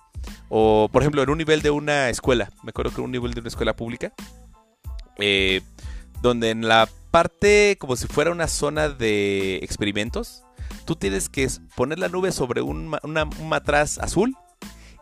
[0.48, 3.34] o por ejemplo, en un nivel de una escuela, me acuerdo que en un nivel
[3.34, 4.12] de una escuela pública,
[5.18, 5.62] eh,
[6.22, 10.42] donde en la parte como si fuera una zona de experimentos,
[10.84, 12.94] tú tienes que poner la nube sobre un,
[13.42, 14.36] matraz azul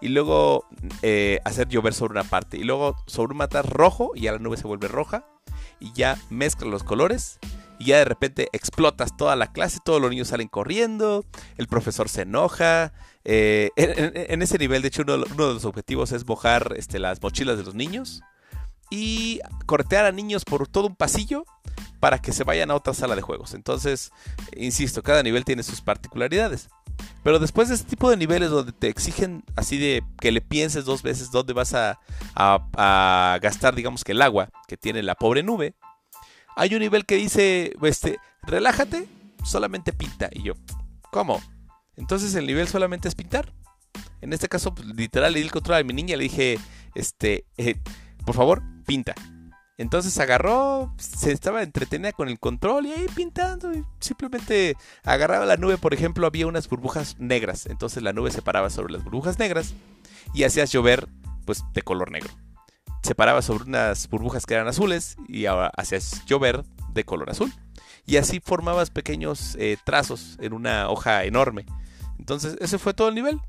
[0.00, 0.64] y luego
[1.02, 4.38] eh, hacer llover sobre una parte y luego sobre un matraz rojo y ya la
[4.38, 5.24] nube se vuelve roja
[5.80, 7.38] y ya mezcla los colores
[7.78, 11.24] y ya de repente explotas toda la clase, todos los niños salen corriendo,
[11.56, 12.92] el profesor se enoja.
[13.24, 17.56] Eh, en, ese nivel, de hecho, uno, de los objetivos es mojar este, las mochilas
[17.56, 18.22] de los niños
[18.90, 21.44] y cortear a niños por todo un pasillo
[22.00, 23.54] para que se vayan a otra sala de juegos.
[23.54, 24.10] Entonces,
[24.56, 26.68] insisto, cada nivel tiene sus particularidades.
[27.22, 30.84] Pero después de este tipo de niveles donde te exigen así de que le pienses
[30.84, 31.98] dos veces dónde vas a,
[33.40, 35.74] gastar, digamos que el agua que tiene la pobre nube,
[36.56, 39.06] hay un nivel que dice, este, relájate,
[39.44, 40.28] solamente pinta.
[40.32, 40.54] Y yo,
[41.10, 41.40] ¿cómo?
[41.96, 43.52] Entonces el nivel solamente es pintar.
[44.20, 46.58] En este caso, pues, literal, le di el control a mi niña, le dije,
[46.94, 47.76] este, eh,
[48.24, 49.14] por favor, pinta.
[49.76, 53.74] Entonces agarró, se estaba entretenida con el control y ahí pintando.
[53.74, 57.66] Y simplemente agarraba la nube, por ejemplo, había unas burbujas negras.
[57.66, 59.74] Entonces la nube se paraba sobre las burbujas negras
[60.32, 61.08] y hacías llover
[61.44, 62.30] pues de color negro.
[63.04, 67.52] Se paraba sobre unas burbujas que eran azules y ahora hacías llover de color azul.
[68.06, 71.66] Y así formabas pequeños eh, trazos en una hoja enorme.
[72.18, 73.42] Entonces ese fue todo el nivel.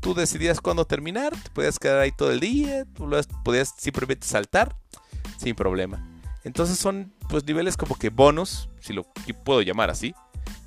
[0.00, 3.10] Tú decidías cuándo terminar, te podías quedar ahí todo el día, tú
[3.44, 4.74] podías simplemente saltar
[5.36, 6.08] sin problema.
[6.42, 9.04] Entonces son pues niveles como que bonus, si lo
[9.44, 10.14] puedo llamar así,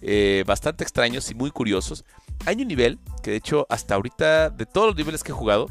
[0.02, 2.06] eh, bastante extraños y muy curiosos.
[2.46, 5.68] Hay un nivel que de hecho hasta ahorita de todos los niveles que he jugado,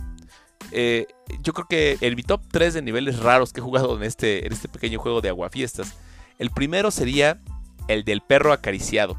[0.73, 1.07] eh,
[1.43, 4.47] yo creo que en mi top 3 de niveles raros que he jugado en este,
[4.47, 5.95] en este pequeño juego de aguafiestas,
[6.39, 7.41] el primero sería
[7.89, 9.17] el del perro acariciado.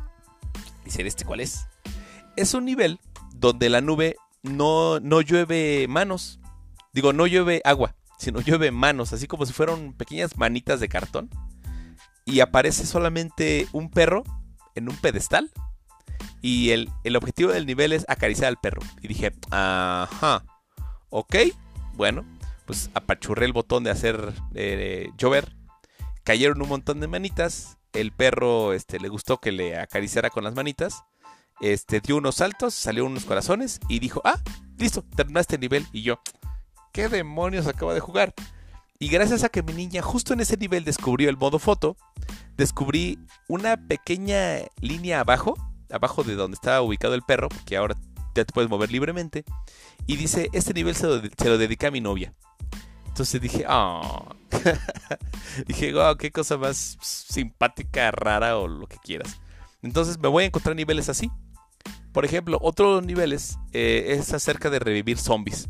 [0.83, 1.67] Dicen, ¿este cuál es?
[2.35, 2.99] Es un nivel
[3.33, 6.39] donde la nube no, no llueve manos,
[6.93, 11.29] digo, no llueve agua, sino llueve manos, así como si fueran pequeñas manitas de cartón.
[12.25, 14.23] Y aparece solamente un perro
[14.73, 15.51] en un pedestal.
[16.41, 18.81] Y el, objetivo del nivel es acariciar al perro.
[19.01, 20.43] Y dije, ajá,
[21.15, 21.35] ok,
[21.93, 22.25] bueno,
[22.65, 25.55] pues apachurré el botón de hacer eh, llover.
[26.25, 27.77] Cayeron un montón de manitas.
[27.93, 31.05] El perro este, le gustó que le acariciara con las manitas.
[31.61, 34.41] Este, dio unos saltos, salió unos corazones y dijo, ah,
[34.77, 35.87] listo, terminaste el nivel.
[35.93, 36.19] Y yo,
[36.91, 38.33] ¿qué demonios acaba de jugar?
[38.99, 41.95] Y gracias a que mi niña justo en ese nivel descubrió el modo foto,
[42.57, 45.55] descubrí una pequeña línea abajo,
[45.89, 47.95] abajo de donde estaba ubicado el perro, porque ahora
[48.35, 49.45] ya te puedes mover libremente,
[50.05, 52.33] y dice, este nivel se lo, se dedica a mi novia.
[53.07, 54.27] Entonces dije, oh.
[55.67, 59.39] dije, wow, qué cosa más simpática, rara o lo que quieras.
[59.81, 61.31] Entonces me voy a encontrar niveles así.
[62.11, 65.69] Por ejemplo, otro de los niveles eh, es acerca de revivir zombies.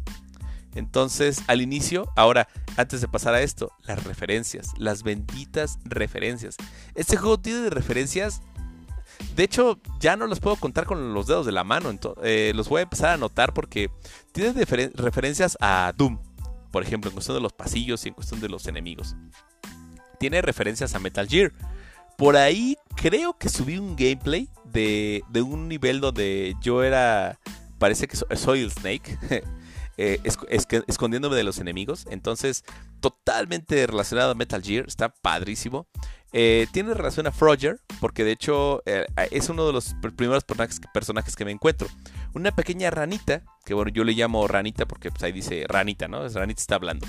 [0.74, 2.48] Entonces, al inicio, ahora,
[2.78, 6.58] antes de pasar a esto, las referencias, las benditas referencias.
[6.96, 8.42] Este juego tiene referencias.
[9.36, 11.92] De hecho, ya no los puedo contar con los dedos de la mano.
[12.24, 13.90] Eh, los voy a empezar a anotar porque
[14.32, 14.54] tiene
[14.96, 16.20] referencias a Doom,
[16.72, 19.16] por ejemplo, en cuestión de los pasillos y en cuestión de los enemigos.
[20.20, 21.52] Tiene referencias a Metal Gear.
[22.18, 27.40] Por ahí creo que subí un gameplay de, de un nivel donde yo era.
[27.78, 29.20] Parece que soy el Snake.
[29.98, 30.20] eh,
[30.88, 32.06] escondiéndome de los enemigos.
[32.10, 32.64] Entonces,
[33.00, 35.88] totalmente relacionado a Metal Gear, está padrísimo.
[36.38, 41.34] Eh, tiene relación a Frogger, porque de hecho eh, es uno de los primeros personajes,
[41.34, 41.88] que me encuentro.
[42.34, 46.28] Una pequeña ranita, que bueno, yo le llamo ranita porque pues, ahí dice ranita, ¿no?
[46.28, 47.08] Ranita está hablando.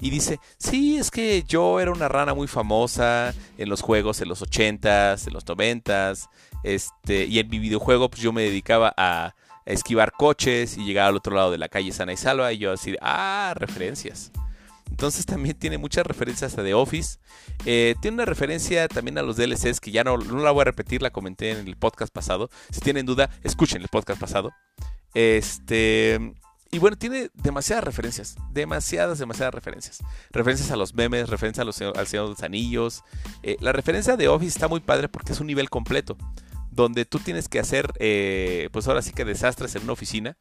[0.00, 4.28] Y dice, sí, es que yo era una rana muy famosa en los juegos en
[4.30, 6.28] los 80s, en los 90s,
[6.64, 11.16] este, y en mi videojuego pues yo me dedicaba a, esquivar coches y llegar al
[11.16, 14.32] otro lado de la calle sana y salva y yo así, ah, referencias.
[14.90, 17.18] Entonces también tiene muchas referencias a The Office.
[17.64, 20.64] Eh, tiene una referencia también a los DLCs que ya no, no, la voy a
[20.64, 22.50] repetir, la comenté en el podcast pasado.
[22.70, 24.52] Si tienen duda, escuchen el podcast pasado.
[25.14, 26.34] Este.
[26.70, 28.36] Y bueno, tiene demasiadas referencias.
[28.50, 29.98] Demasiadas, demasiadas referencias.
[30.30, 33.02] Referencias a los memes, referencias a los, al Señor de los Anillos.
[33.42, 36.16] Eh, la referencia de Office está muy padre porque es un nivel completo.
[36.70, 40.36] Donde tú tienes que hacer, eh, pues ahora sí que desastres en una oficina.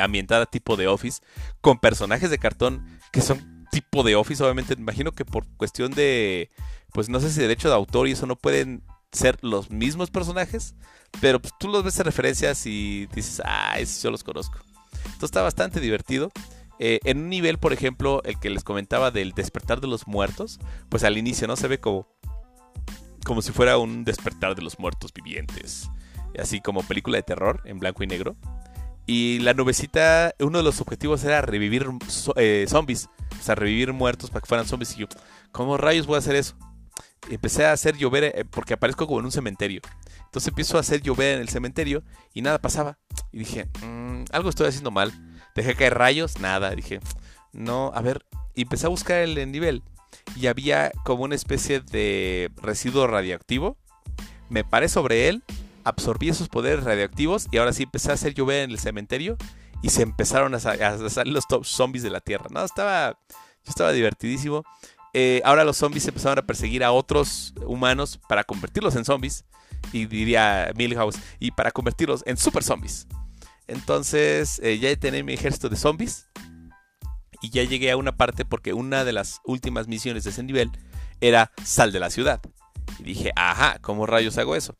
[0.00, 1.22] ambientada tipo de Office.
[1.60, 4.74] Con personajes de cartón que son tipo de Office, obviamente.
[4.74, 6.50] Imagino que por cuestión de,
[6.92, 8.82] pues no sé si derecho de autor y eso no pueden
[9.12, 10.74] ser los mismos personajes,
[11.20, 14.58] pero pues, tú los ves en referencias y dices, ah, esos yo los conozco.
[14.94, 16.30] Entonces está bastante divertido.
[16.78, 20.60] Eh, en un nivel, por ejemplo, el que les comentaba del despertar de los muertos,
[20.88, 22.06] pues al inicio no se ve como,
[23.24, 25.90] como si fuera un despertar de los muertos vivientes,
[26.38, 28.36] así como película de terror en blanco y negro.
[29.08, 31.88] Y la nubecita, uno de los objetivos era revivir
[32.36, 33.08] eh, zombies.
[33.40, 34.94] O sea, revivir muertos para que fueran zombies.
[34.96, 35.06] Y yo,
[35.50, 36.54] ¿cómo rayos voy a hacer eso?
[37.30, 39.80] empecé a hacer llover eh, porque aparezco como en un cementerio.
[40.24, 42.02] Entonces empiezo a hacer llover en el cementerio
[42.34, 42.98] y nada pasaba.
[43.32, 45.12] Y dije, mm, algo estoy haciendo mal.
[45.54, 46.70] Dejé caer rayos, nada.
[46.74, 47.00] Dije,
[47.52, 48.24] no, a ver.
[48.54, 49.82] Y empecé a buscar el nivel.
[50.36, 53.76] Y había como una especie de residuo radioactivo.
[54.48, 55.42] Me paré sobre él
[55.88, 59.36] absorbí esos poderes radioactivos y ahora sí empecé a hacer llover en el cementerio
[59.82, 62.46] y se empezaron a, salir los zombies de la tierra.
[62.50, 63.18] No, estaba,
[63.66, 64.64] estaba divertidísimo.
[65.14, 69.44] Eh, ahora los zombies empezaron a perseguir a otros humanos para convertirlos en zombies.
[69.92, 73.06] Y diría Milhouse, y para convertirlos en super zombies.
[73.68, 76.26] Entonces eh, ya tenía mi ejército de zombies.
[77.40, 80.72] Y ya llegué a una parte porque una de las últimas misiones de ese nivel
[81.20, 82.40] era sal de la ciudad.
[82.98, 84.76] Y dije, ajá, ¿cómo rayos hago eso?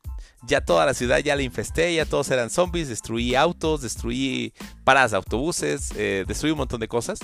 [0.47, 4.53] Ya toda la ciudad ya la infesté, ya todos eran zombies, destruí autos, destruí
[4.85, 7.19] paradas de autobuses, eh, destruí un montón de cosas.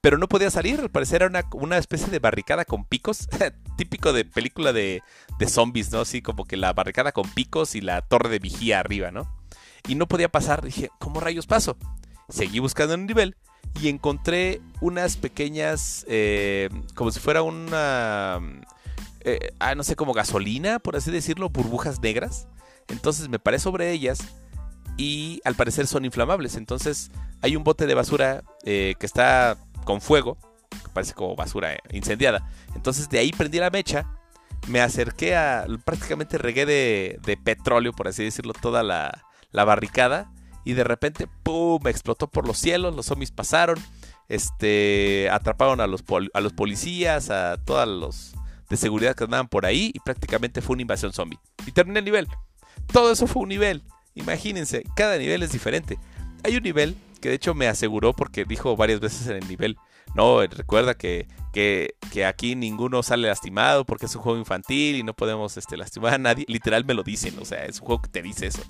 [0.00, 3.28] Pero no podía salir, al parecer era una, especie de barricada con picos,
[3.76, 5.02] típico de película de,
[5.38, 6.00] de, zombies, ¿no?
[6.00, 9.28] Así como que la barricada con picos y la torre de vigía arriba, ¿no?
[9.86, 11.76] Y no podía pasar, dije, ¿cómo rayos paso?
[12.28, 13.36] Seguí buscando en un nivel
[13.80, 18.40] y encontré unas pequeñas, eh, como si fuera una
[19.28, 22.48] eh, ah, no sé, como gasolina, por así decirlo, burbujas negras.
[22.88, 24.20] Entonces me paré sobre ellas
[24.96, 26.56] y al parecer son inflamables.
[26.56, 27.10] Entonces
[27.42, 30.38] hay un bote de basura eh, que está con fuego,
[30.70, 32.50] que parece como basura eh, incendiada.
[32.74, 34.06] Entonces de ahí prendí la mecha,
[34.66, 40.32] me acerqué a, prácticamente regué de, petróleo, por así decirlo, toda la, la barricada.
[40.64, 41.80] Y de repente, ¡pum!
[41.82, 43.78] Me explotó por los cielos, los zombies pasaron,
[44.28, 46.04] este, atraparon a los,
[46.34, 48.34] a los policías, a todos los,
[48.68, 51.38] de seguridad que andaban por ahí y prácticamente fue una invasión zombie.
[51.66, 52.28] Y terminé el nivel.
[52.92, 53.82] Todo eso fue un nivel.
[54.14, 55.98] Imagínense, cada nivel es diferente.
[56.44, 59.76] Hay un nivel que de hecho me aseguró porque dijo varias veces en el nivel,
[60.14, 61.94] no, recuerda que, que,
[62.26, 66.18] aquí ninguno sale lastimado porque es un juego infantil y no podemos este, lastimar a
[66.18, 66.44] nadie.
[66.48, 68.62] Literal me lo dicen, o sea, es un juego que te dice eso.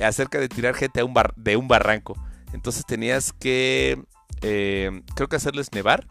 [0.00, 2.16] Acerca de tirar gente a un bar, de un barranco.
[2.52, 4.02] Entonces tenías que,
[4.42, 6.06] eh, creo que hacerles nevar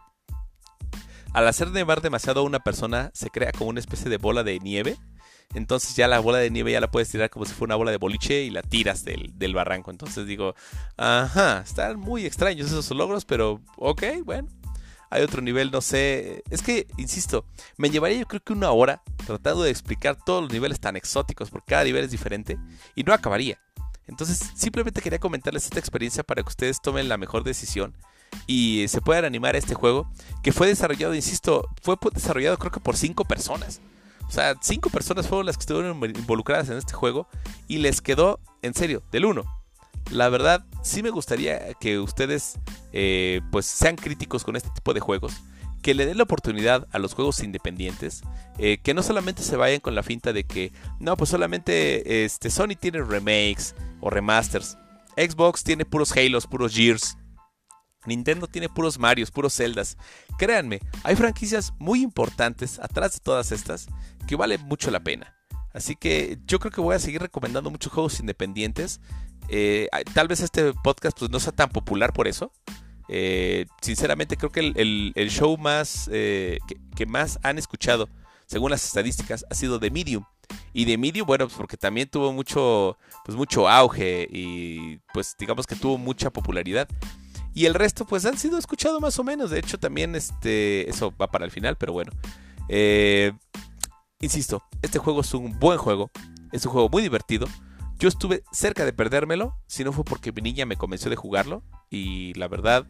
[1.34, 4.60] al hacer nevar demasiado a una persona, se crea como una especie de bola de
[4.60, 4.96] nieve.
[5.52, 7.90] Entonces ya la bola de nieve ya la puedes tirar como si fuera una bola
[7.90, 9.90] de boliche y la tiras del, barranco.
[9.90, 10.54] Entonces digo,
[10.96, 14.48] ajá, están muy extraños esos logros, pero ok, bueno.
[15.10, 16.42] Hay otro nivel, no sé.
[16.50, 17.44] Es que, insisto,
[17.76, 21.50] me llevaría yo creo que una hora tratando de explicar todos los niveles tan exóticos,
[21.50, 22.58] porque cada nivel es diferente,
[22.96, 23.60] y no acabaría.
[24.08, 27.94] Entonces, simplemente quería comentarles esta experiencia para que ustedes tomen la mejor decisión
[28.46, 30.08] y se puedan animar a este juego
[30.42, 33.80] que fue desarrollado, insisto, fue desarrollado creo que por cinco personas.
[34.28, 37.28] O sea, cinco personas fueron las que estuvieron involucradas en este juego
[37.68, 39.44] y les quedó, en serio, del uno.
[40.10, 42.58] La verdad, sí me gustaría que ustedes
[42.92, 45.34] eh, pues sean críticos con este tipo de juegos,
[45.82, 48.22] que le den la oportunidad a los juegos independientes,
[48.58, 52.50] eh, que no solamente se vayan con la finta de que, no, pues solamente este,
[52.50, 54.78] Sony tiene remakes o remasters,
[55.16, 57.16] Xbox tiene puros Halos, puros Gears,
[58.06, 59.96] Nintendo tiene puros Marios, puros Zeldas.
[60.38, 63.86] Créanme, hay franquicias muy importantes atrás de todas estas
[64.26, 65.34] que valen mucho la pena.
[65.72, 69.00] Así que yo creo que voy a seguir recomendando muchos juegos independientes
[69.50, 72.50] Eh, tal vez este podcast pues, no sea tan popular por eso.
[73.08, 76.58] Eh, sinceramente creo que el, show más que,
[76.96, 78.08] que, más han escuchado,
[78.46, 80.24] según las estadísticas, ha sido The Medium.
[80.72, 85.66] Y The Medium, bueno, pues porque también tuvo mucho, pues mucho auge y pues digamos
[85.66, 86.88] que tuvo mucha popularidad.
[87.54, 89.50] Y el resto, pues han sido escuchados más o menos.
[89.50, 92.10] De hecho, también este, eso va para el final, pero bueno.
[92.68, 93.32] Eh,
[94.20, 96.10] insisto, este juego es un buen juego.
[96.50, 97.46] Es un juego muy divertido.
[97.98, 101.62] Yo estuve cerca de perdérmelo, si no fue porque mi niña me convenció de jugarlo.
[101.90, 102.86] Y la verdad,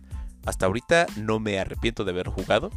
[0.47, 2.71] hasta ahorita no me arrepiento de haber jugado.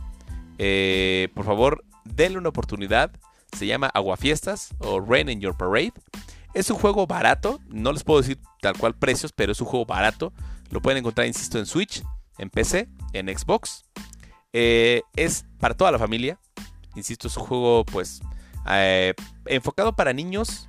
[0.57, 3.11] Eh, por favor, denle una oportunidad.
[3.57, 5.93] Se llama Aguafiestas o Rain in Your Parade.
[6.53, 9.85] Es un juego barato, no les puedo decir tal cual precios, pero es un juego
[9.85, 10.33] barato.
[10.69, 12.03] Lo pueden encontrar, insisto, en Switch,
[12.37, 13.85] en PC, en Xbox.
[14.53, 16.39] Eh, es para toda la familia.
[16.95, 18.21] Insisto, es un juego pues
[18.69, 19.13] eh,
[19.45, 20.67] enfocado para niños,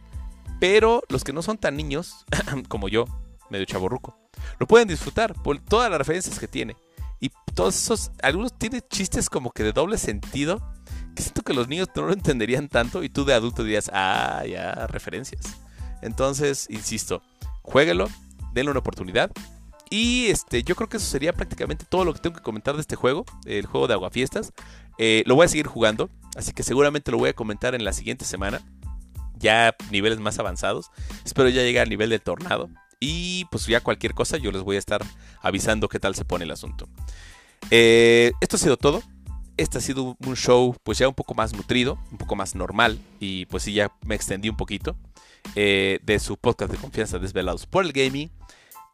[0.60, 2.26] pero los que no son tan niños,
[2.68, 3.06] como yo,
[3.50, 4.18] medio chaborruco,
[4.58, 6.76] lo pueden disfrutar por todas las referencias que tiene.
[7.20, 10.62] Y todos esos, algunos tienen chistes como que de doble sentido,
[11.16, 14.44] que siento que los niños no lo entenderían tanto y tú de adulto dirías, ah,
[14.46, 15.42] ya, referencias.
[16.00, 17.22] Entonces, insisto,
[17.62, 18.08] jueguelo,
[18.52, 19.32] denle una oportunidad.
[19.90, 22.80] Y este, yo creo que eso sería prácticamente todo lo que tengo que comentar de
[22.80, 24.52] este juego, el juego de Aguafiestas.
[24.98, 27.92] Eh, lo voy a seguir jugando, así que seguramente lo voy a comentar en la
[27.92, 28.60] siguiente semana.
[29.38, 30.90] Ya niveles más avanzados.
[31.24, 32.68] Espero ya llegar al nivel del tornado.
[33.00, 35.04] Y pues ya cualquier cosa yo les voy a estar
[35.40, 36.88] avisando qué tal se pone el asunto.
[37.70, 39.02] Eh, esto ha sido todo.
[39.56, 42.98] Este ha sido un show pues ya un poco más nutrido, un poco más normal.
[43.20, 44.96] Y pues sí, ya me extendí un poquito.
[45.54, 48.30] Eh, de su podcast de confianza Desvelados por el Gaming.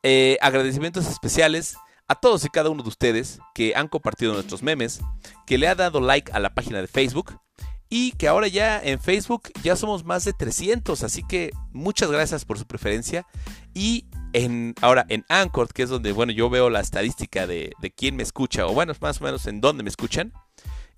[0.07, 1.78] Eh, agradecimientos especiales
[2.09, 5.00] a todos y cada uno de ustedes que han compartido nuestros memes,
[5.46, 7.40] que le ha dado like a la página de Facebook
[7.88, 12.44] y que ahora ya en Facebook ya somos más de 300, así que muchas gracias
[12.44, 13.26] por su preferencia
[13.72, 17.90] y en, ahora en Anchor, que es donde bueno yo veo la estadística de, de
[17.90, 20.34] quién me escucha o bueno más o menos en dónde me escuchan.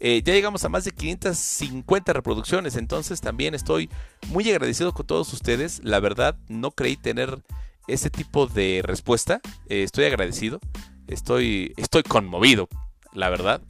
[0.00, 3.88] Eh, ya llegamos a más de 550 reproducciones, entonces también estoy
[4.28, 5.80] muy agradecido con todos ustedes.
[5.84, 7.42] La verdad, no creí tener
[7.89, 9.41] ese tipo de respuesta.
[9.68, 10.61] Eh, estoy agradecido.
[11.09, 12.68] Estoy, estoy conmovido,
[13.12, 13.61] la verdad.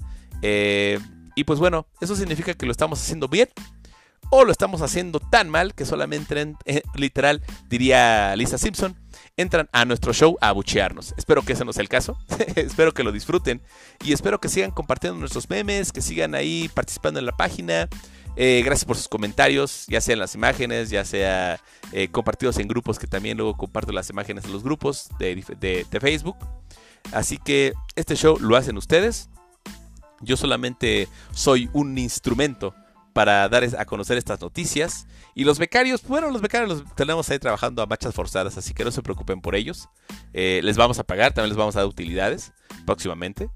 [0.43, 0.99] Eh,
[1.35, 3.49] y pues bueno, eso significa que lo estamos haciendo bien.
[4.31, 8.97] O lo estamos haciendo tan mal que solamente, eh, literal, diría Lisa Simpson,
[9.37, 11.15] entran a nuestro show a abuchearnos.
[11.17, 12.19] Espero que ese no sea el caso.
[12.57, 13.63] espero que lo disfruten.
[14.05, 17.89] Y espero que sigan compartiendo nuestros memes, que sigan ahí participando en la página.
[18.37, 21.59] Eh, gracias por sus comentarios, ya sean las imágenes, ya sea
[21.93, 26.37] eh, compartidos en grupos, que también luego comparto las imágenes en los grupos de, Facebook.
[27.13, 29.31] Así que este show lo hacen ustedes.
[30.21, 32.75] Yo solamente soy un instrumento
[33.15, 35.07] para dar a conocer estas noticias.
[35.35, 38.85] Y los becarios, bueno, los becarios los tenemos ahí trabajando a marchas forzadas, así que
[38.85, 39.89] no se preocupen por ellos.
[40.35, 42.53] Eh, les vamos a pagar, también les vamos a dar utilidades
[42.85, 43.49] próximamente.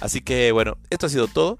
[0.00, 1.58] Así que bueno, esto ha sido todo.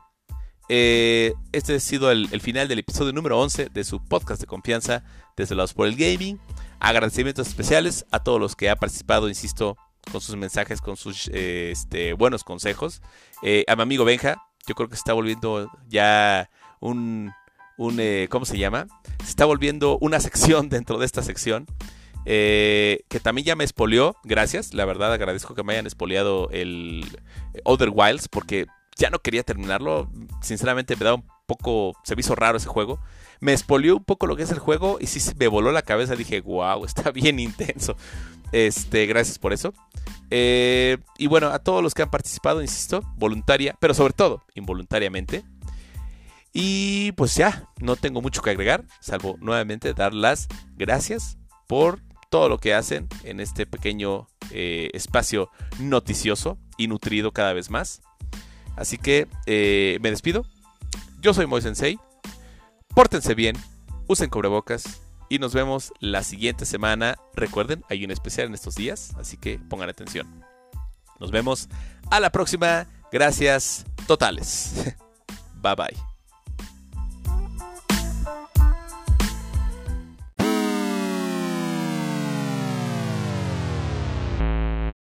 [0.69, 5.03] Eh, este ha sido el, final del episodio número 11 de su podcast de confianza
[5.37, 6.39] desde lados por el gaming.
[6.79, 9.77] Agradecimientos especiales a todos los que han participado, insisto,
[10.13, 13.01] con sus mensajes, con sus eh, este, buenos consejos.
[13.43, 16.51] Eh, a mi amigo Benja, yo creo que se está volviendo ya
[16.81, 17.33] un,
[17.79, 18.87] un ¿cómo se llama?
[19.25, 21.67] Se está volviendo una sección dentro de esta sección.
[22.27, 27.07] que también ya me espolió, gracias, la verdad agradezco que me hayan espoliado el
[27.65, 28.67] Other Wilds porque
[28.99, 30.11] ya no quería terminarlo.
[30.43, 33.01] Sinceramente me da un poco, se me hizo raro ese juego.
[33.41, 36.17] Me espolió un poco lo que es el juego y sí me voló la cabeza.
[36.17, 37.97] Dije, wow, está bien intenso.
[38.53, 39.73] Este, gracias por eso.
[40.31, 45.45] Eh, y bueno, a todos los que han participado, insisto, voluntaria, pero sobre todo involuntariamente.
[46.53, 51.39] Y pues ya, no tengo mucho que agregar, salvo nuevamente dar las gracias
[51.69, 57.71] por todo lo que hacen en este pequeño eh, espacio noticioso y nutrido cada vez
[57.71, 58.01] más.
[58.79, 60.47] Así que eh, me despido.
[61.21, 61.99] Yo soy Moy Sensei.
[62.95, 63.57] Pórtense bien,
[64.07, 67.17] usen cubrebocas y nos vemos la siguiente semana.
[67.35, 70.45] Recuerden, hay un especial en estos días, así que pongan atención.
[71.21, 71.69] Nos vemos
[72.11, 72.87] a la próxima.
[73.11, 74.73] Gracias totales.
[75.63, 76.18] bye bye.